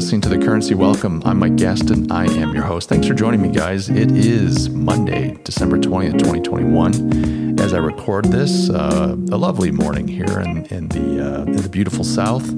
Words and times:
listening 0.00 0.22
to 0.22 0.30
The 0.30 0.38
Currency 0.38 0.74
Welcome. 0.74 1.22
I'm 1.26 1.40
Mike 1.40 1.56
Gaston. 1.56 2.10
I 2.10 2.24
am 2.24 2.54
your 2.54 2.62
host. 2.62 2.88
Thanks 2.88 3.06
for 3.06 3.12
joining 3.12 3.42
me, 3.42 3.50
guys. 3.50 3.90
It 3.90 4.10
is 4.12 4.70
Monday, 4.70 5.36
December 5.44 5.76
20th, 5.76 6.18
2021. 6.18 7.60
As 7.60 7.74
I 7.74 7.78
record 7.80 8.24
this, 8.24 8.70
uh, 8.70 9.14
a 9.30 9.36
lovely 9.36 9.70
morning 9.70 10.08
here 10.08 10.40
in, 10.40 10.64
in 10.68 10.88
the 10.88 11.22
uh, 11.22 11.42
in 11.42 11.56
the 11.56 11.68
beautiful 11.68 12.02
South. 12.02 12.48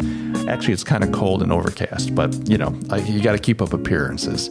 Actually, 0.47 0.75
it's 0.75 0.85
kind 0.85 1.03
of 1.03 1.11
cold 1.11 1.43
and 1.43 1.51
overcast, 1.51 2.15
but 2.15 2.49
you 2.49 2.59
know, 2.59 2.79
I, 2.91 2.99
you 2.99 3.21
got 3.21 3.33
to 3.33 3.41
keep 3.41 3.61
up 3.61 3.73
appearances. 3.73 4.49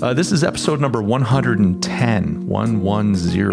Uh, 0.00 0.14
this 0.14 0.30
is 0.30 0.44
episode 0.44 0.80
number 0.80 1.02
110, 1.02 2.46
110 2.46 3.50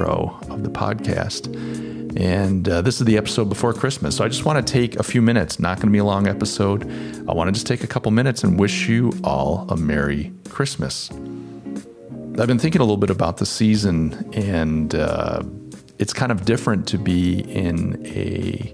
of 0.51 0.61
the 0.61 0.69
podcast. 0.69 1.84
And 2.15 2.67
uh, 2.69 2.81
this 2.81 3.01
is 3.01 3.05
the 3.05 3.17
episode 3.17 3.49
before 3.49 3.73
Christmas. 3.73 4.15
So 4.15 4.23
I 4.23 4.29
just 4.29 4.45
want 4.45 4.65
to 4.65 4.73
take 4.73 4.95
a 4.95 5.03
few 5.03 5.21
minutes, 5.21 5.59
not 5.59 5.77
going 5.77 5.87
to 5.87 5.91
be 5.91 5.97
a 5.97 6.05
long 6.05 6.27
episode. 6.27 6.89
I 7.29 7.33
want 7.33 7.49
to 7.49 7.51
just 7.51 7.67
take 7.67 7.83
a 7.83 7.87
couple 7.87 8.09
minutes 8.11 8.43
and 8.43 8.57
wish 8.57 8.87
you 8.87 9.11
all 9.23 9.65
a 9.69 9.75
Merry 9.75 10.31
Christmas. 10.49 11.11
I've 11.11 12.47
been 12.47 12.59
thinking 12.59 12.81
a 12.81 12.85
little 12.85 12.97
bit 12.97 13.09
about 13.09 13.37
the 13.37 13.45
season, 13.45 14.29
and 14.33 14.95
uh, 14.95 15.43
it's 15.99 16.13
kind 16.13 16.31
of 16.31 16.45
different 16.45 16.87
to 16.89 16.97
be 16.97 17.39
in 17.39 18.01
a, 18.05 18.73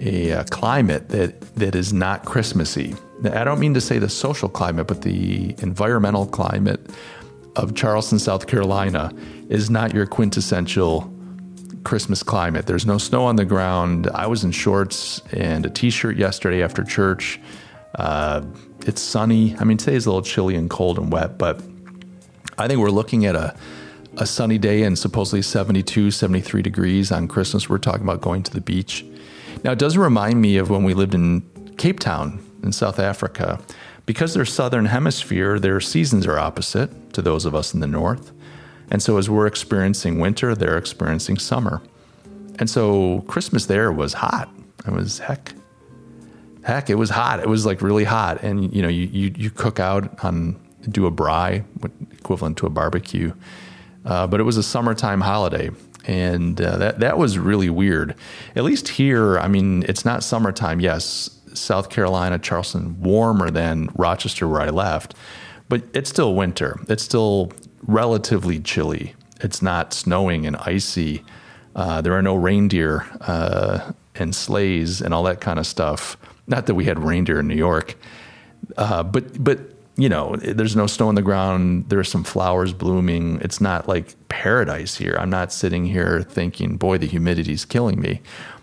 a, 0.00 0.30
a 0.30 0.38
uh, 0.40 0.44
climate 0.50 1.08
that, 1.10 1.40
that 1.56 1.74
is 1.74 1.92
not 1.92 2.24
Christmassy. 2.24 2.94
I 3.24 3.44
don't 3.44 3.60
mean 3.60 3.74
to 3.74 3.80
say 3.80 3.98
the 3.98 4.08
social 4.08 4.48
climate, 4.48 4.86
but 4.86 5.02
the 5.02 5.54
environmental 5.58 6.26
climate 6.26 6.80
of 7.54 7.74
Charleston, 7.74 8.18
South 8.18 8.46
Carolina 8.46 9.12
is 9.48 9.70
not 9.70 9.94
your 9.94 10.06
quintessential 10.06 11.11
Christmas 11.84 12.22
climate. 12.22 12.66
There's 12.66 12.86
no 12.86 12.98
snow 12.98 13.24
on 13.24 13.36
the 13.36 13.44
ground. 13.44 14.08
I 14.14 14.26
was 14.26 14.44
in 14.44 14.52
shorts 14.52 15.20
and 15.32 15.66
a 15.66 15.70
t 15.70 15.90
shirt 15.90 16.16
yesterday 16.16 16.62
after 16.62 16.84
church. 16.84 17.40
Uh, 17.94 18.42
it's 18.86 19.00
sunny. 19.00 19.56
I 19.58 19.64
mean, 19.64 19.76
today's 19.76 20.06
a 20.06 20.10
little 20.10 20.22
chilly 20.22 20.54
and 20.54 20.70
cold 20.70 20.98
and 20.98 21.12
wet, 21.12 21.38
but 21.38 21.60
I 22.58 22.68
think 22.68 22.80
we're 22.80 22.90
looking 22.90 23.26
at 23.26 23.34
a, 23.34 23.54
a 24.16 24.26
sunny 24.26 24.58
day 24.58 24.82
and 24.82 24.98
supposedly 24.98 25.42
72, 25.42 26.10
73 26.10 26.62
degrees 26.62 27.12
on 27.12 27.28
Christmas. 27.28 27.68
We're 27.68 27.78
talking 27.78 28.02
about 28.02 28.20
going 28.20 28.42
to 28.44 28.52
the 28.52 28.60
beach. 28.60 29.04
Now, 29.64 29.72
it 29.72 29.78
does 29.78 29.96
remind 29.96 30.40
me 30.40 30.56
of 30.56 30.70
when 30.70 30.84
we 30.84 30.94
lived 30.94 31.14
in 31.14 31.42
Cape 31.78 32.00
Town 32.00 32.44
in 32.62 32.72
South 32.72 32.98
Africa. 32.98 33.60
Because 34.04 34.34
they're 34.34 34.44
southern 34.44 34.86
hemisphere, 34.86 35.60
their 35.60 35.80
seasons 35.80 36.26
are 36.26 36.38
opposite 36.38 37.12
to 37.12 37.22
those 37.22 37.44
of 37.44 37.54
us 37.54 37.72
in 37.72 37.80
the 37.80 37.86
north. 37.86 38.32
And 38.90 39.02
so 39.02 39.16
as 39.16 39.30
we're 39.30 39.46
experiencing 39.46 40.18
winter, 40.18 40.54
they're 40.54 40.78
experiencing 40.78 41.38
summer. 41.38 41.82
And 42.58 42.68
so 42.68 43.24
Christmas 43.28 43.66
there 43.66 43.90
was 43.92 44.12
hot. 44.12 44.48
It 44.86 44.92
was 44.92 45.18
heck, 45.18 45.54
heck, 46.62 46.90
it 46.90 46.96
was 46.96 47.10
hot. 47.10 47.40
It 47.40 47.48
was 47.48 47.64
like 47.64 47.80
really 47.82 48.04
hot. 48.04 48.42
And 48.42 48.72
you 48.74 48.82
know, 48.82 48.88
you 48.88 49.08
you, 49.10 49.32
you 49.36 49.50
cook 49.50 49.80
out 49.80 50.22
on 50.24 50.60
do 50.90 51.06
a 51.06 51.12
braai, 51.12 51.64
equivalent 52.12 52.58
to 52.58 52.66
a 52.66 52.70
barbecue. 52.70 53.32
Uh, 54.04 54.26
but 54.26 54.40
it 54.40 54.42
was 54.42 54.56
a 54.56 54.62
summertime 54.62 55.20
holiday, 55.20 55.70
and 56.06 56.60
uh, 56.60 56.76
that 56.78 56.98
that 56.98 57.18
was 57.18 57.38
really 57.38 57.70
weird. 57.70 58.16
At 58.56 58.64
least 58.64 58.88
here, 58.88 59.38
I 59.38 59.46
mean, 59.46 59.84
it's 59.88 60.04
not 60.04 60.24
summertime. 60.24 60.80
Yes, 60.80 61.30
South 61.54 61.88
Carolina, 61.88 62.38
Charleston, 62.38 63.00
warmer 63.00 63.50
than 63.50 63.90
Rochester, 63.94 64.48
where 64.48 64.60
I 64.60 64.70
left, 64.70 65.14
but 65.68 65.84
it's 65.94 66.10
still 66.10 66.34
winter. 66.34 66.80
It's 66.88 67.04
still 67.04 67.52
relatively 67.86 68.60
chilly. 68.60 69.14
It's 69.40 69.62
not 69.62 69.92
snowing 69.92 70.46
and 70.46 70.56
icy. 70.56 71.24
Uh, 71.74 72.00
there 72.00 72.12
are 72.12 72.22
no 72.22 72.34
reindeer 72.34 73.06
uh, 73.20 73.92
and 74.14 74.34
sleighs 74.34 75.00
and 75.00 75.12
all 75.12 75.24
that 75.24 75.40
kind 75.40 75.58
of 75.58 75.66
stuff. 75.66 76.16
Not 76.46 76.66
that 76.66 76.74
we 76.74 76.84
had 76.84 76.98
reindeer 76.98 77.40
in 77.40 77.48
New 77.48 77.56
York, 77.56 77.96
uh, 78.76 79.02
but 79.02 79.42
but 79.42 79.72
you 79.96 80.08
know, 80.08 80.36
there's 80.36 80.74
no 80.74 80.86
snow 80.86 81.08
on 81.08 81.16
the 81.16 81.22
ground. 81.22 81.86
There's 81.88 82.08
some 82.08 82.24
flowers 82.24 82.72
blooming. 82.72 83.40
It's 83.42 83.60
not 83.60 83.88
like 83.88 84.16
paradise 84.28 84.96
here. 84.96 85.16
I'm 85.18 85.28
not 85.28 85.52
sitting 85.52 85.84
here 85.84 86.22
thinking, 86.22 86.76
boy, 86.76 86.98
the 86.98 87.06
humidity's 87.06 87.64
killing 87.66 88.00
me. 88.00 88.22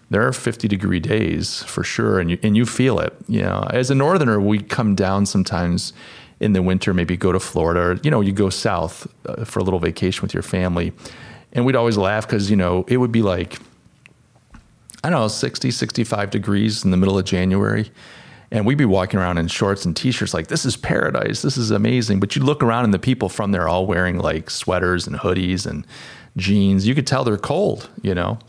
There 0.09 0.25
are 0.25 0.34
50 0.34 0.68
degree 0.68 1.00
days 1.00 1.62
for 1.63 1.84
sure, 1.84 2.19
and 2.19 2.31
you 2.31 2.40
and 2.41 2.58
you 2.58 2.66
feel 2.66 3.00
it. 3.00 3.16
You 3.28 3.41
know, 3.41 3.68
as 3.69 3.91
a 3.91 3.96
northerner, 3.96 4.41
we 4.41 4.59
come 4.59 4.96
down 4.96 5.25
sometimes 5.28 5.94
in 6.40 6.54
the 6.54 6.62
winter, 6.62 6.94
maybe 6.94 7.18
go 7.18 7.32
to 7.32 7.40
Florida 7.40 7.80
or, 7.80 7.94
you 8.04 8.12
know, 8.12 8.22
you 8.22 8.32
go 8.32 8.50
south 8.50 9.08
uh, 9.26 9.44
for 9.44 9.60
a 9.60 9.64
little 9.64 9.80
vacation 9.80 10.22
with 10.22 10.34
your 10.34 10.44
family. 10.44 10.94
And 11.52 11.66
we'd 11.66 11.76
always 11.76 11.98
laugh 11.98 12.26
because, 12.26 12.50
you 12.50 12.56
know, 12.56 12.86
it 12.88 12.98
would 12.98 13.12
be 13.12 13.22
like, 13.22 13.60
I 15.04 15.10
don't 15.10 15.20
know, 15.20 15.28
60, 15.28 15.72
65 15.72 16.30
degrees 16.30 16.84
in 16.84 16.92
the 16.92 16.98
middle 16.98 17.18
of 17.18 17.26
January. 17.26 17.92
And 18.52 18.66
we'd 18.66 18.78
be 18.78 18.86
walking 18.86 19.20
around 19.20 19.38
in 19.38 19.48
shorts 19.48 19.86
and 19.86 19.96
t 19.96 20.12
shirts 20.12 20.34
like, 20.34 20.48
this 20.48 20.66
is 20.66 20.76
paradise. 20.76 21.42
This 21.42 21.58
is 21.58 21.72
amazing. 21.72 22.20
But 22.20 22.36
you 22.36 22.44
look 22.44 22.64
around 22.64 22.86
and 22.86 22.94
the 22.94 23.00
people 23.00 23.30
from 23.30 23.52
there 23.52 23.68
all 23.68 23.86
wearing 23.86 24.18
like 24.18 24.50
sweaters 24.50 25.08
and 25.08 25.18
hoodies 25.18 25.66
and 25.66 25.86
jeans. 26.36 26.88
You 26.88 26.96
could 26.96 27.06
tell 27.06 27.24
they're 27.24 27.38
cold, 27.38 27.90
you 28.02 28.16
know? 28.16 28.40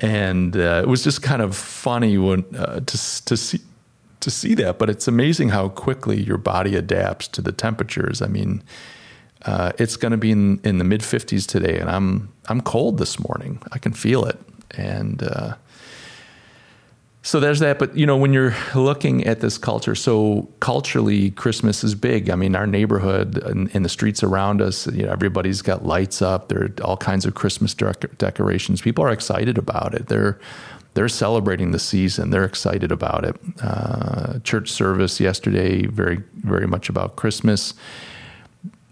And 0.00 0.56
uh, 0.56 0.82
it 0.82 0.88
was 0.88 1.04
just 1.04 1.22
kind 1.22 1.42
of 1.42 1.56
funny 1.56 2.18
when 2.18 2.44
uh, 2.56 2.80
to, 2.80 3.24
to 3.24 3.36
see 3.36 3.60
to 4.20 4.30
see 4.30 4.54
that, 4.54 4.78
but 4.78 4.90
it's 4.90 5.06
amazing 5.06 5.50
how 5.50 5.68
quickly 5.68 6.20
your 6.20 6.38
body 6.38 6.74
adapts 6.74 7.28
to 7.28 7.42
the 7.42 7.52
temperatures. 7.52 8.20
I 8.20 8.26
mean, 8.26 8.62
uh, 9.42 9.72
it's 9.78 9.96
going 9.96 10.12
to 10.12 10.18
be 10.18 10.32
in, 10.32 10.60
in 10.64 10.78
the 10.78 10.84
mid 10.84 11.02
50s 11.02 11.46
today, 11.46 11.78
and 11.78 11.88
I'm 11.88 12.32
I'm 12.48 12.60
cold 12.60 12.98
this 12.98 13.18
morning. 13.18 13.62
I 13.72 13.78
can 13.78 13.92
feel 13.92 14.24
it, 14.24 14.38
and 14.72 15.22
uh, 15.22 15.54
so 17.22 17.40
there's 17.40 17.60
that. 17.60 17.78
But 17.78 17.96
you 17.96 18.06
know, 18.06 18.16
when 18.16 18.32
you're 18.32 18.56
looking 18.74 19.26
at 19.26 19.40
this 19.40 19.58
culture, 19.58 19.94
so 19.94 20.48
culturally, 20.60 21.30
Christmas 21.30 21.84
is 21.84 21.94
big. 21.94 22.30
I 22.30 22.34
mean, 22.36 22.56
our 22.56 22.66
neighborhood 22.66 23.38
and, 23.44 23.70
and 23.74 23.84
the 23.84 23.88
streets 23.88 24.22
around 24.22 24.60
us, 24.62 24.86
you 24.88 25.04
know, 25.04 25.12
everybody's 25.12 25.62
got 25.62 25.84
lights 25.84 26.22
up. 26.22 26.48
There 26.48 26.64
are 26.64 26.72
all 26.82 26.96
kinds 26.96 27.26
of 27.26 27.34
Christmas 27.34 27.74
dec- 27.74 28.16
decorations. 28.18 28.80
People 28.80 29.04
are 29.04 29.12
excited 29.12 29.58
about 29.58 29.94
it. 29.94 30.06
They're 30.06 30.40
they're 30.98 31.08
celebrating 31.08 31.70
the 31.70 31.78
season. 31.78 32.30
They're 32.30 32.44
excited 32.44 32.90
about 32.90 33.24
it. 33.24 33.36
Uh, 33.62 34.40
church 34.40 34.68
service 34.68 35.20
yesterday, 35.20 35.86
very 35.86 36.24
very 36.38 36.66
much 36.66 36.88
about 36.88 37.14
Christmas. 37.14 37.72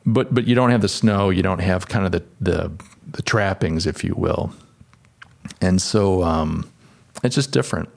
But 0.05 0.33
but 0.33 0.47
you 0.47 0.55
don't 0.55 0.71
have 0.71 0.83
the 0.83 0.89
snow. 0.89 1.31
You 1.31 1.43
don't 1.43 1.59
have 1.59 1.89
kind 1.89 2.07
of 2.07 2.13
the 2.13 2.23
the, 2.41 2.71
the 3.11 3.23
trappings, 3.23 3.87
if 3.87 4.05
you 4.05 4.15
will. 4.17 4.53
And 5.61 5.83
so 5.83 6.23
um, 6.23 6.71
it's 7.25 7.35
just 7.35 7.51
different. 7.51 7.89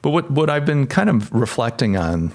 But 0.00 0.12
what 0.12 0.30
what 0.30 0.48
I've 0.48 0.64
been 0.64 0.86
kind 0.86 1.10
of 1.10 1.30
reflecting 1.30 1.98
on 1.98 2.32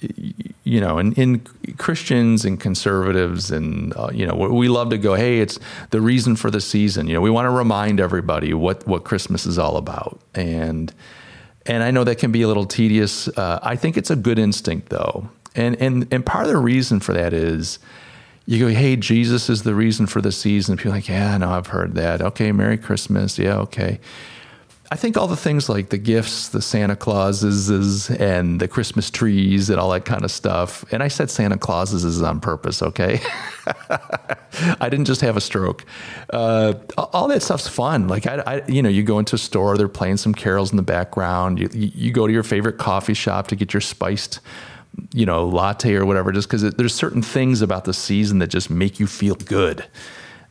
you 0.00 0.80
know, 0.80 0.98
in, 0.98 1.12
in 1.14 1.40
Christians 1.78 2.44
and 2.44 2.60
conservatives, 2.60 3.50
and 3.50 3.96
uh, 3.96 4.10
you 4.12 4.26
know, 4.26 4.34
we 4.34 4.68
love 4.68 4.90
to 4.90 4.98
go, 4.98 5.14
hey, 5.14 5.40
it's 5.40 5.58
the 5.90 6.00
reason 6.00 6.36
for 6.36 6.50
the 6.50 6.60
season. 6.60 7.06
You 7.06 7.14
know, 7.14 7.20
we 7.20 7.30
want 7.30 7.46
to 7.46 7.50
remind 7.50 8.00
everybody 8.00 8.54
what 8.54 8.86
what 8.86 9.04
Christmas 9.04 9.46
is 9.46 9.58
all 9.58 9.76
about, 9.76 10.20
and 10.34 10.92
and 11.66 11.82
I 11.82 11.90
know 11.90 12.04
that 12.04 12.18
can 12.18 12.32
be 12.32 12.42
a 12.42 12.48
little 12.48 12.66
tedious. 12.66 13.28
Uh, 13.28 13.60
I 13.62 13.76
think 13.76 13.96
it's 13.96 14.10
a 14.10 14.16
good 14.16 14.38
instinct, 14.38 14.90
though, 14.90 15.28
and 15.54 15.74
and 15.80 16.06
and 16.12 16.24
part 16.24 16.44
of 16.44 16.50
the 16.50 16.58
reason 16.58 17.00
for 17.00 17.12
that 17.14 17.32
is. 17.32 17.78
You 18.50 18.60
go, 18.60 18.68
hey, 18.68 18.96
Jesus 18.96 19.50
is 19.50 19.64
the 19.64 19.74
reason 19.74 20.06
for 20.06 20.22
the 20.22 20.32
season. 20.32 20.78
People 20.78 20.92
are 20.92 20.94
like, 20.94 21.08
yeah, 21.10 21.36
no, 21.36 21.50
I've 21.50 21.66
heard 21.66 21.96
that. 21.96 22.22
Okay, 22.22 22.50
Merry 22.50 22.78
Christmas. 22.78 23.38
Yeah, 23.38 23.58
okay. 23.58 24.00
I 24.90 24.96
think 24.96 25.18
all 25.18 25.26
the 25.26 25.36
things 25.36 25.68
like 25.68 25.90
the 25.90 25.98
gifts, 25.98 26.48
the 26.48 26.62
Santa 26.62 26.96
Clauses, 26.96 28.08
and 28.08 28.58
the 28.58 28.66
Christmas 28.66 29.10
trees, 29.10 29.68
and 29.68 29.78
all 29.78 29.90
that 29.90 30.06
kind 30.06 30.24
of 30.24 30.30
stuff. 30.30 30.82
And 30.90 31.02
I 31.02 31.08
said 31.08 31.30
Santa 31.30 31.58
Clauses 31.58 32.04
is 32.04 32.22
on 32.22 32.40
purpose, 32.40 32.82
okay? 32.82 33.20
I 34.80 34.88
didn't 34.88 35.04
just 35.04 35.20
have 35.20 35.36
a 35.36 35.42
stroke. 35.42 35.84
Uh, 36.32 36.72
all 36.96 37.28
that 37.28 37.42
stuff's 37.42 37.68
fun. 37.68 38.08
Like 38.08 38.26
I, 38.26 38.42
I, 38.46 38.66
you 38.66 38.82
know, 38.82 38.88
you 38.88 39.02
go 39.02 39.18
into 39.18 39.36
a 39.36 39.38
store, 39.38 39.76
they're 39.76 39.88
playing 39.88 40.16
some 40.16 40.32
carols 40.32 40.70
in 40.70 40.78
the 40.78 40.82
background. 40.82 41.58
You, 41.58 41.68
you 41.72 42.10
go 42.10 42.26
to 42.26 42.32
your 42.32 42.42
favorite 42.42 42.78
coffee 42.78 43.14
shop 43.14 43.48
to 43.48 43.56
get 43.56 43.74
your 43.74 43.82
spiced, 43.82 44.40
you 45.12 45.26
know, 45.26 45.46
latte 45.46 45.96
or 45.96 46.06
whatever, 46.06 46.32
just 46.32 46.48
because 46.48 46.62
there's 46.62 46.94
certain 46.94 47.20
things 47.20 47.60
about 47.60 47.84
the 47.84 47.92
season 47.92 48.38
that 48.38 48.46
just 48.46 48.70
make 48.70 48.98
you 48.98 49.06
feel 49.06 49.34
good 49.34 49.86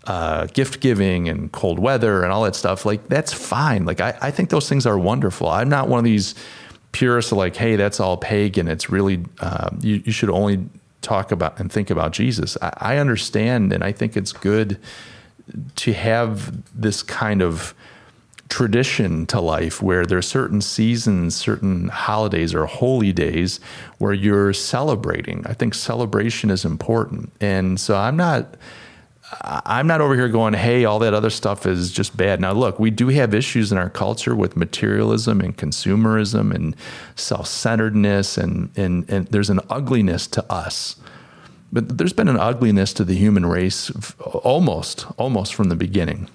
uh, 0.08 0.46
gift 0.48 0.80
giving 0.80 1.28
and 1.28 1.52
cold 1.52 1.80
weather 1.80 2.24
and 2.24 2.32
all 2.32 2.44
that 2.44 2.56
stuff, 2.56 2.86
like 2.86 3.08
that's 3.10 3.34
fine. 3.34 3.86
Like 3.86 4.02
I, 4.02 4.18
I 4.22 4.32
think 4.32 4.50
those 4.50 4.70
things 4.70 4.86
are 4.86 4.98
wonderful. 4.98 5.50
I'm 5.50 5.70
not 5.70 5.90
one 5.90 6.00
of 6.00 6.06
these 6.06 6.34
purists 6.94 7.32
like, 7.32 7.56
hey, 7.56 7.76
that's 7.76 8.00
all 8.00 8.16
pagan. 8.18 8.68
It's 8.68 8.90
really 8.90 9.26
uh, 9.40 9.70
you, 9.82 10.02
you, 10.06 10.12
should 10.12 10.30
only 10.30 10.68
talk 11.02 11.32
about 11.32 11.60
and 11.60 11.70
think 11.70 11.90
about 11.90 12.14
Jesus. 12.14 12.58
I, 12.62 12.74
I 12.78 12.98
understand, 12.98 13.74
and 13.74 13.84
I 13.84 13.92
think 13.92 14.16
it's 14.16 14.32
good 14.32 14.80
to 15.76 15.94
have 15.94 16.64
this 16.74 17.04
kind 17.04 17.42
of 17.42 17.76
tradition 18.50 19.26
to 19.26 19.42
life 19.42 19.82
where 19.82 20.06
there 20.06 20.18
are 20.18 20.22
certain 20.22 20.62
seasons, 20.62 21.36
certain 21.36 21.90
holidays 21.90 22.54
or 22.54 22.66
holy 22.66 23.12
days 23.12 23.60
where 23.98 24.14
you're 24.14 24.54
celebrating. 24.54 25.46
I 25.46 25.54
think 25.54 25.74
celebration 25.74 26.50
is 26.50 26.64
important. 26.64 27.34
And 27.42 27.78
so 27.78 27.98
I'm 27.98 28.16
not 28.16 28.56
I'm 29.42 29.88
not 29.88 30.00
over 30.00 30.16
here 30.16 30.30
going, 30.30 30.54
hey, 30.54 30.86
all 30.86 31.00
that 31.00 31.14
other 31.14 31.30
stuff 31.30 31.66
is 31.66 31.92
just 31.92 32.16
bad. 32.16 32.40
Now, 32.40 32.54
look, 32.54 32.80
we 32.80 32.90
do 32.90 33.10
have 33.10 33.34
issues 33.34 33.74
in 33.74 33.78
our 33.78 33.90
culture 33.90 34.34
with 34.34 34.56
materialism 34.56 35.42
and 35.42 35.58
consumerism 35.58 36.54
and 36.54 36.76
self 37.16 37.48
centeredness, 37.48 38.38
and, 38.38 38.70
and, 38.78 39.10
and 39.10 39.28
there's 39.28 39.50
an 39.50 39.60
ugliness 39.70 40.28
to 40.28 40.52
us. 40.52 40.96
But 41.74 41.98
there's 41.98 42.14
been 42.14 42.30
an 42.30 42.40
ugliness 42.40 42.94
to 42.94 43.04
the 43.04 43.16
human 43.16 43.46
race 43.46 43.92
almost, 44.22 45.06
almost 45.18 45.54
from 45.54 45.68
the 45.68 45.76
beginning. 45.76 46.30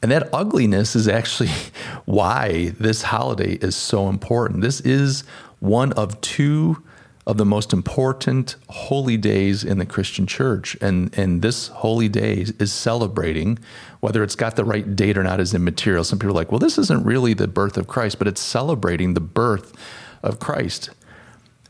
And 0.00 0.12
that 0.12 0.28
ugliness 0.32 0.94
is 0.94 1.08
actually 1.08 1.50
why 2.04 2.74
this 2.78 3.02
holiday 3.02 3.54
is 3.54 3.74
so 3.74 4.08
important. 4.08 4.60
This 4.60 4.80
is 4.80 5.24
one 5.58 5.92
of 5.94 6.20
two 6.20 6.80
of 7.28 7.36
the 7.36 7.44
most 7.44 7.74
important 7.74 8.56
holy 8.70 9.18
days 9.18 9.62
in 9.62 9.76
the 9.76 9.84
Christian 9.84 10.26
church. 10.26 10.78
And, 10.80 11.16
and 11.16 11.42
this 11.42 11.68
holy 11.68 12.08
day 12.08 12.46
is 12.58 12.72
celebrating, 12.72 13.58
whether 14.00 14.22
it's 14.22 14.34
got 14.34 14.56
the 14.56 14.64
right 14.64 14.96
date 14.96 15.18
or 15.18 15.22
not 15.22 15.38
is 15.38 15.52
immaterial. 15.52 16.04
Some 16.04 16.18
people 16.18 16.30
are 16.30 16.40
like, 16.40 16.50
well, 16.50 16.58
this 16.58 16.78
isn't 16.78 17.04
really 17.04 17.34
the 17.34 17.46
birth 17.46 17.76
of 17.76 17.86
Christ, 17.86 18.18
but 18.18 18.28
it's 18.28 18.40
celebrating 18.40 19.12
the 19.12 19.20
birth 19.20 19.74
of 20.22 20.40
Christ. 20.40 20.88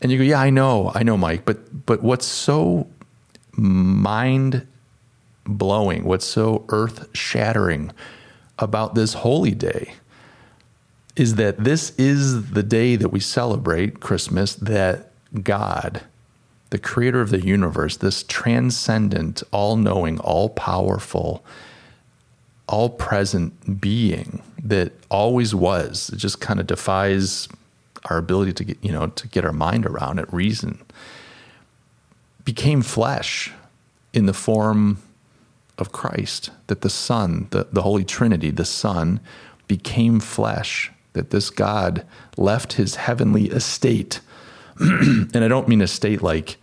And 0.01 0.13
you 0.13 0.17
go, 0.17 0.23
yeah, 0.23 0.39
I 0.39 0.49
know, 0.49 0.93
I 0.95 1.03
know, 1.03 1.17
Mike, 1.17 1.43
but 1.43 1.85
but 1.85 2.01
what's 2.01 2.25
so 2.25 2.87
mind 3.51 4.65
blowing, 5.45 6.05
what's 6.05 6.25
so 6.25 6.63
earth 6.69 7.09
shattering 7.13 7.91
about 8.57 8.95
this 8.95 9.13
holy 9.13 9.51
day 9.51 9.95
is 11.17 11.35
that 11.35 11.65
this 11.65 11.93
is 11.97 12.51
the 12.51 12.63
day 12.63 12.95
that 12.95 13.09
we 13.09 13.19
celebrate 13.19 13.99
Christmas 13.99 14.55
that 14.55 15.08
God, 15.43 16.01
the 16.69 16.79
creator 16.79 17.21
of 17.21 17.29
the 17.29 17.45
universe, 17.45 17.97
this 17.97 18.23
transcendent, 18.23 19.43
all 19.51 19.75
knowing, 19.75 20.19
all 20.19 20.49
powerful, 20.49 21.43
all 22.67 22.89
present 22.89 23.81
being 23.81 24.43
that 24.63 24.93
always 25.09 25.55
was, 25.55 26.09
it 26.09 26.17
just 26.17 26.39
kind 26.39 26.59
of 26.59 26.67
defies 26.67 27.47
our 28.05 28.17
ability 28.17 28.53
to 28.53 28.63
get, 28.63 28.77
you 28.83 28.91
know, 28.91 29.07
to 29.07 29.27
get 29.27 29.43
our 29.45 29.53
mind 29.53 29.85
around 29.85 30.19
it, 30.19 30.31
reason, 30.33 30.79
became 32.45 32.81
flesh 32.81 33.51
in 34.13 34.25
the 34.25 34.33
form 34.33 34.99
of 35.77 35.91
Christ, 35.91 36.51
that 36.67 36.81
the 36.81 36.89
Son, 36.89 37.47
the, 37.51 37.67
the 37.71 37.81
Holy 37.81 38.03
Trinity, 38.03 38.51
the 38.51 38.65
Son, 38.65 39.19
became 39.67 40.19
flesh, 40.19 40.91
that 41.13 41.29
this 41.29 41.49
God 41.49 42.05
left 42.37 42.73
his 42.73 42.95
heavenly 42.95 43.47
estate 43.49 44.19
and 45.33 45.43
I 45.43 45.47
don't 45.47 45.67
mean 45.67 45.81
a 45.81 45.87
state 45.87 46.21
like, 46.21 46.57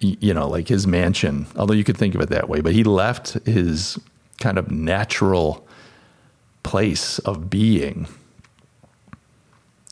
you 0.00 0.32
know, 0.32 0.48
like 0.48 0.68
his 0.68 0.86
mansion, 0.86 1.46
although 1.56 1.74
you 1.74 1.84
could 1.84 1.96
think 1.96 2.14
of 2.14 2.20
it 2.20 2.30
that 2.30 2.48
way, 2.48 2.60
but 2.60 2.72
he 2.72 2.84
left 2.84 3.32
his 3.46 3.98
kind 4.40 4.58
of 4.58 4.70
natural 4.70 5.66
place 6.62 7.18
of 7.20 7.50
being 7.50 8.06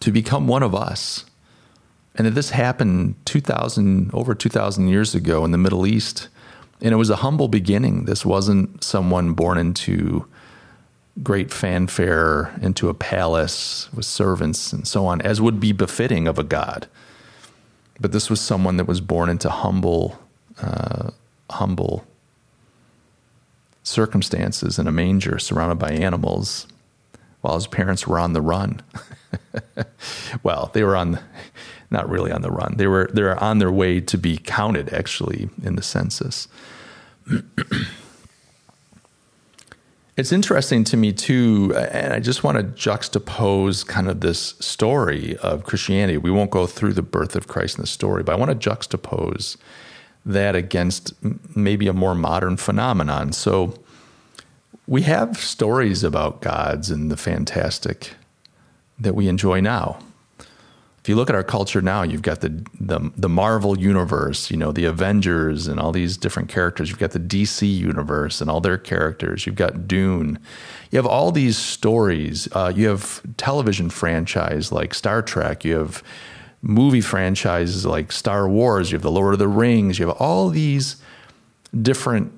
to 0.00 0.12
become 0.12 0.46
one 0.46 0.62
of 0.62 0.74
us. 0.74 1.24
And 2.14 2.26
that 2.26 2.34
this 2.34 2.50
happened 2.50 3.16
2000 3.26 4.10
over 4.12 4.34
2000 4.34 4.88
years 4.88 5.14
ago 5.14 5.44
in 5.44 5.50
the 5.50 5.58
Middle 5.58 5.86
East 5.86 6.28
and 6.80 6.92
it 6.92 6.96
was 6.96 7.10
a 7.10 7.16
humble 7.16 7.48
beginning. 7.48 8.04
This 8.04 8.24
wasn't 8.24 8.84
someone 8.84 9.32
born 9.32 9.58
into 9.58 10.26
great 11.22 11.52
fanfare 11.52 12.54
into 12.62 12.88
a 12.88 12.94
palace 12.94 13.88
with 13.92 14.06
servants 14.06 14.72
and 14.72 14.86
so 14.86 15.06
on, 15.06 15.20
as 15.22 15.40
would 15.40 15.58
be 15.60 15.72
befitting 15.72 16.28
of 16.28 16.38
a 16.38 16.44
god. 16.44 16.86
But 18.00 18.12
this 18.12 18.30
was 18.30 18.40
someone 18.40 18.76
that 18.76 18.86
was 18.86 19.00
born 19.00 19.28
into 19.28 19.50
humble, 19.50 20.18
uh, 20.62 21.10
humble 21.50 22.04
circumstances 23.82 24.78
in 24.78 24.86
a 24.86 24.92
manger 24.92 25.38
surrounded 25.38 25.76
by 25.76 25.90
animals 25.90 26.66
while 27.40 27.54
his 27.54 27.66
parents 27.66 28.06
were 28.06 28.18
on 28.18 28.32
the 28.32 28.42
run. 28.42 28.82
well, 30.42 30.70
they 30.74 30.84
were 30.84 30.96
on, 30.96 31.18
not 31.90 32.08
really 32.08 32.30
on 32.30 32.42
the 32.42 32.50
run. 32.50 32.74
They 32.76 32.86
were, 32.86 33.08
they 33.12 33.22
were 33.22 33.42
on 33.42 33.58
their 33.58 33.72
way 33.72 34.00
to 34.00 34.18
be 34.18 34.38
counted 34.38 34.92
actually 34.92 35.48
in 35.62 35.76
the 35.76 35.82
census. 35.82 36.48
It's 40.18 40.32
interesting 40.32 40.82
to 40.82 40.96
me 40.96 41.12
too, 41.12 41.72
and 41.76 42.12
I 42.12 42.18
just 42.18 42.42
want 42.42 42.58
to 42.58 42.64
juxtapose 42.64 43.86
kind 43.86 44.08
of 44.08 44.20
this 44.20 44.56
story 44.58 45.36
of 45.36 45.62
Christianity. 45.62 46.18
We 46.18 46.32
won't 46.32 46.50
go 46.50 46.66
through 46.66 46.94
the 46.94 47.02
birth 47.02 47.36
of 47.36 47.46
Christ 47.46 47.78
in 47.78 47.82
the 47.82 47.86
story, 47.86 48.24
but 48.24 48.32
I 48.32 48.34
want 48.34 48.50
to 48.50 48.68
juxtapose 48.68 49.56
that 50.26 50.56
against 50.56 51.14
maybe 51.56 51.86
a 51.86 51.92
more 51.92 52.16
modern 52.16 52.56
phenomenon. 52.56 53.32
So 53.32 53.78
we 54.88 55.02
have 55.02 55.38
stories 55.38 56.02
about 56.02 56.40
gods 56.40 56.90
and 56.90 57.12
the 57.12 57.16
fantastic 57.16 58.14
that 58.98 59.14
we 59.14 59.28
enjoy 59.28 59.60
now 59.60 60.00
if 61.08 61.10
you 61.10 61.16
look 61.16 61.30
at 61.30 61.34
our 61.34 61.42
culture 61.42 61.80
now, 61.80 62.02
you've 62.02 62.20
got 62.20 62.42
the, 62.42 62.50
the, 62.78 63.10
the 63.16 63.30
Marvel 63.30 63.78
universe, 63.78 64.50
you 64.50 64.58
know, 64.58 64.72
the 64.72 64.84
Avengers 64.84 65.66
and 65.66 65.80
all 65.80 65.90
these 65.90 66.18
different 66.18 66.50
characters. 66.50 66.90
You've 66.90 66.98
got 66.98 67.12
the 67.12 67.18
DC 67.18 67.66
universe 67.66 68.42
and 68.42 68.50
all 68.50 68.60
their 68.60 68.76
characters. 68.76 69.46
You've 69.46 69.56
got 69.56 69.88
Dune. 69.88 70.38
You 70.90 70.98
have 70.98 71.06
all 71.06 71.32
these 71.32 71.56
stories. 71.56 72.46
Uh, 72.52 72.74
you 72.76 72.88
have 72.88 73.22
television 73.38 73.88
franchise 73.88 74.70
like 74.70 74.92
Star 74.92 75.22
Trek. 75.22 75.64
You 75.64 75.78
have 75.78 76.02
movie 76.60 77.00
franchises 77.00 77.86
like 77.86 78.12
Star 78.12 78.46
Wars. 78.46 78.90
You 78.90 78.96
have 78.96 79.02
the 79.02 79.10
Lord 79.10 79.32
of 79.32 79.38
the 79.38 79.48
Rings. 79.48 79.98
You 79.98 80.08
have 80.08 80.16
all 80.18 80.50
these 80.50 80.96
different 81.80 82.34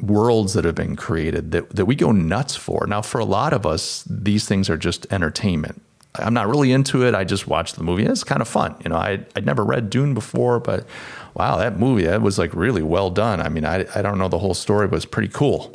worlds 0.00 0.54
that 0.54 0.64
have 0.64 0.74
been 0.74 0.96
created 0.96 1.52
that, 1.52 1.70
that 1.70 1.86
we 1.86 1.94
go 1.94 2.10
nuts 2.10 2.56
for. 2.56 2.88
Now, 2.88 3.02
for 3.02 3.20
a 3.20 3.24
lot 3.24 3.52
of 3.52 3.64
us, 3.64 4.02
these 4.10 4.48
things 4.48 4.68
are 4.68 4.76
just 4.76 5.06
entertainment. 5.12 5.80
I'm 6.16 6.34
not 6.34 6.46
really 6.48 6.70
into 6.70 7.04
it. 7.04 7.14
I 7.14 7.24
just 7.24 7.48
watched 7.48 7.76
the 7.76 7.82
movie. 7.82 8.04
It's 8.04 8.22
kind 8.22 8.40
of 8.40 8.46
fun. 8.46 8.76
You 8.84 8.90
know, 8.90 8.96
I 8.96 9.24
I'd 9.34 9.46
never 9.46 9.64
read 9.64 9.90
Dune 9.90 10.14
before, 10.14 10.60
but 10.60 10.86
wow, 11.34 11.56
that 11.56 11.78
movie 11.78 12.04
that 12.04 12.22
was 12.22 12.38
like 12.38 12.54
really 12.54 12.82
well 12.82 13.10
done. 13.10 13.40
I 13.40 13.48
mean, 13.48 13.64
I 13.64 13.86
I 13.94 14.02
don't 14.02 14.18
know 14.18 14.28
the 14.28 14.38
whole 14.38 14.54
story, 14.54 14.86
but 14.86 14.96
it's 14.96 15.04
pretty 15.04 15.28
cool. 15.28 15.74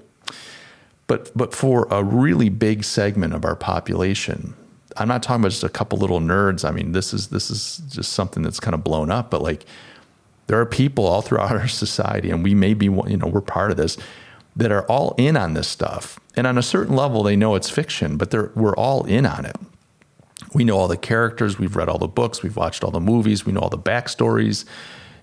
But 1.07 1.36
but 1.36 1.53
for 1.53 1.88
a 1.91 2.03
really 2.03 2.47
big 2.50 2.86
segment 2.86 3.33
of 3.33 3.44
our 3.44 3.56
population, 3.56 4.53
I'm 4.95 5.09
not 5.09 5.24
talking 5.24 5.41
about 5.41 5.51
just 5.51 5.63
a 5.63 5.69
couple 5.69 5.97
little 5.97 6.21
nerds. 6.21 6.68
I 6.68 6.71
mean, 6.71 6.94
this 6.94 7.13
is 7.13 7.27
this 7.27 7.51
is 7.51 7.81
just 7.89 8.13
something 8.13 8.42
that's 8.42 8.62
kind 8.62 8.74
of 8.74 8.83
blown 8.83 9.12
up. 9.12 9.30
But 9.30 9.42
like, 9.42 9.65
there 10.47 10.59
are 10.59 10.65
people 10.65 11.06
all 11.06 11.21
throughout 11.21 11.51
our 11.59 11.68
society, 11.68 12.31
and 12.31 12.44
we 12.45 12.56
may 12.56 12.74
be 12.74 12.85
you 12.85 13.18
know 13.18 13.27
we're 13.27 13.42
part 13.42 13.71
of 13.71 13.77
this 13.77 13.97
that 14.56 14.71
are 14.71 14.85
all 14.85 15.15
in 15.18 15.35
on 15.35 15.53
this 15.53 15.68
stuff. 15.68 16.18
And 16.37 16.47
on 16.47 16.57
a 16.57 16.63
certain 16.63 16.95
level, 16.95 17.23
they 17.23 17.35
know 17.35 17.56
it's 17.56 17.69
fiction, 17.69 18.16
but 18.16 18.31
they're 18.31 18.52
we're 18.56 18.75
all 18.75 19.04
in 19.04 19.25
on 19.25 19.45
it 19.45 19.57
we 20.53 20.63
know 20.63 20.77
all 20.77 20.87
the 20.87 20.97
characters, 20.97 21.59
we've 21.59 21.75
read 21.75 21.89
all 21.89 21.97
the 21.97 22.07
books, 22.07 22.41
we've 22.41 22.56
watched 22.56 22.83
all 22.83 22.91
the 22.91 22.99
movies, 22.99 23.45
we 23.45 23.53
know 23.53 23.61
all 23.61 23.69
the 23.69 23.77
backstories. 23.77 24.65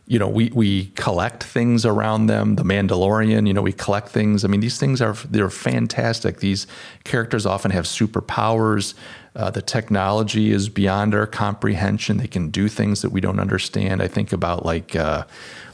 You 0.08 0.20
know, 0.20 0.28
we 0.28 0.50
we 0.54 0.86
collect 0.94 1.42
things 1.42 1.84
around 1.84 2.26
them. 2.26 2.54
The 2.54 2.62
Mandalorian, 2.62 3.48
you 3.48 3.52
know, 3.52 3.62
we 3.62 3.72
collect 3.72 4.08
things. 4.08 4.44
I 4.44 4.48
mean, 4.48 4.60
these 4.60 4.78
things 4.78 5.02
are 5.02 5.14
they're 5.14 5.50
fantastic. 5.50 6.38
These 6.38 6.68
characters 7.02 7.44
often 7.44 7.72
have 7.72 7.86
superpowers. 7.86 8.94
Uh, 9.34 9.50
the 9.50 9.62
technology 9.62 10.52
is 10.52 10.68
beyond 10.68 11.12
our 11.12 11.26
comprehension. 11.26 12.18
They 12.18 12.28
can 12.28 12.50
do 12.50 12.68
things 12.68 13.02
that 13.02 13.10
we 13.10 13.20
don't 13.20 13.40
understand. 13.40 14.00
I 14.00 14.06
think 14.06 14.32
about 14.32 14.64
like 14.64 14.94
uh, 14.94 15.24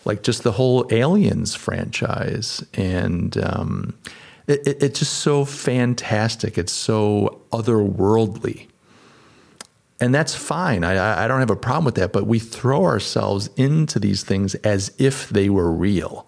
like 0.06 0.22
just 0.22 0.44
the 0.44 0.52
whole 0.52 0.86
Aliens 0.90 1.54
franchise, 1.54 2.64
and 2.72 3.36
um, 3.36 3.92
it, 4.46 4.66
it, 4.66 4.82
it's 4.82 4.98
just 5.00 5.18
so 5.18 5.44
fantastic. 5.44 6.56
It's 6.56 6.72
so 6.72 7.42
otherworldly 7.52 8.68
and 10.02 10.12
that's 10.12 10.34
fine. 10.34 10.82
I, 10.82 11.24
I 11.24 11.28
don't 11.28 11.38
have 11.38 11.48
a 11.48 11.54
problem 11.54 11.84
with 11.84 11.94
that. 11.94 12.12
But 12.12 12.26
we 12.26 12.40
throw 12.40 12.84
ourselves 12.84 13.48
into 13.56 14.00
these 14.00 14.24
things 14.24 14.56
as 14.56 14.92
if 14.98 15.28
they 15.28 15.48
were 15.48 15.70
real. 15.70 16.26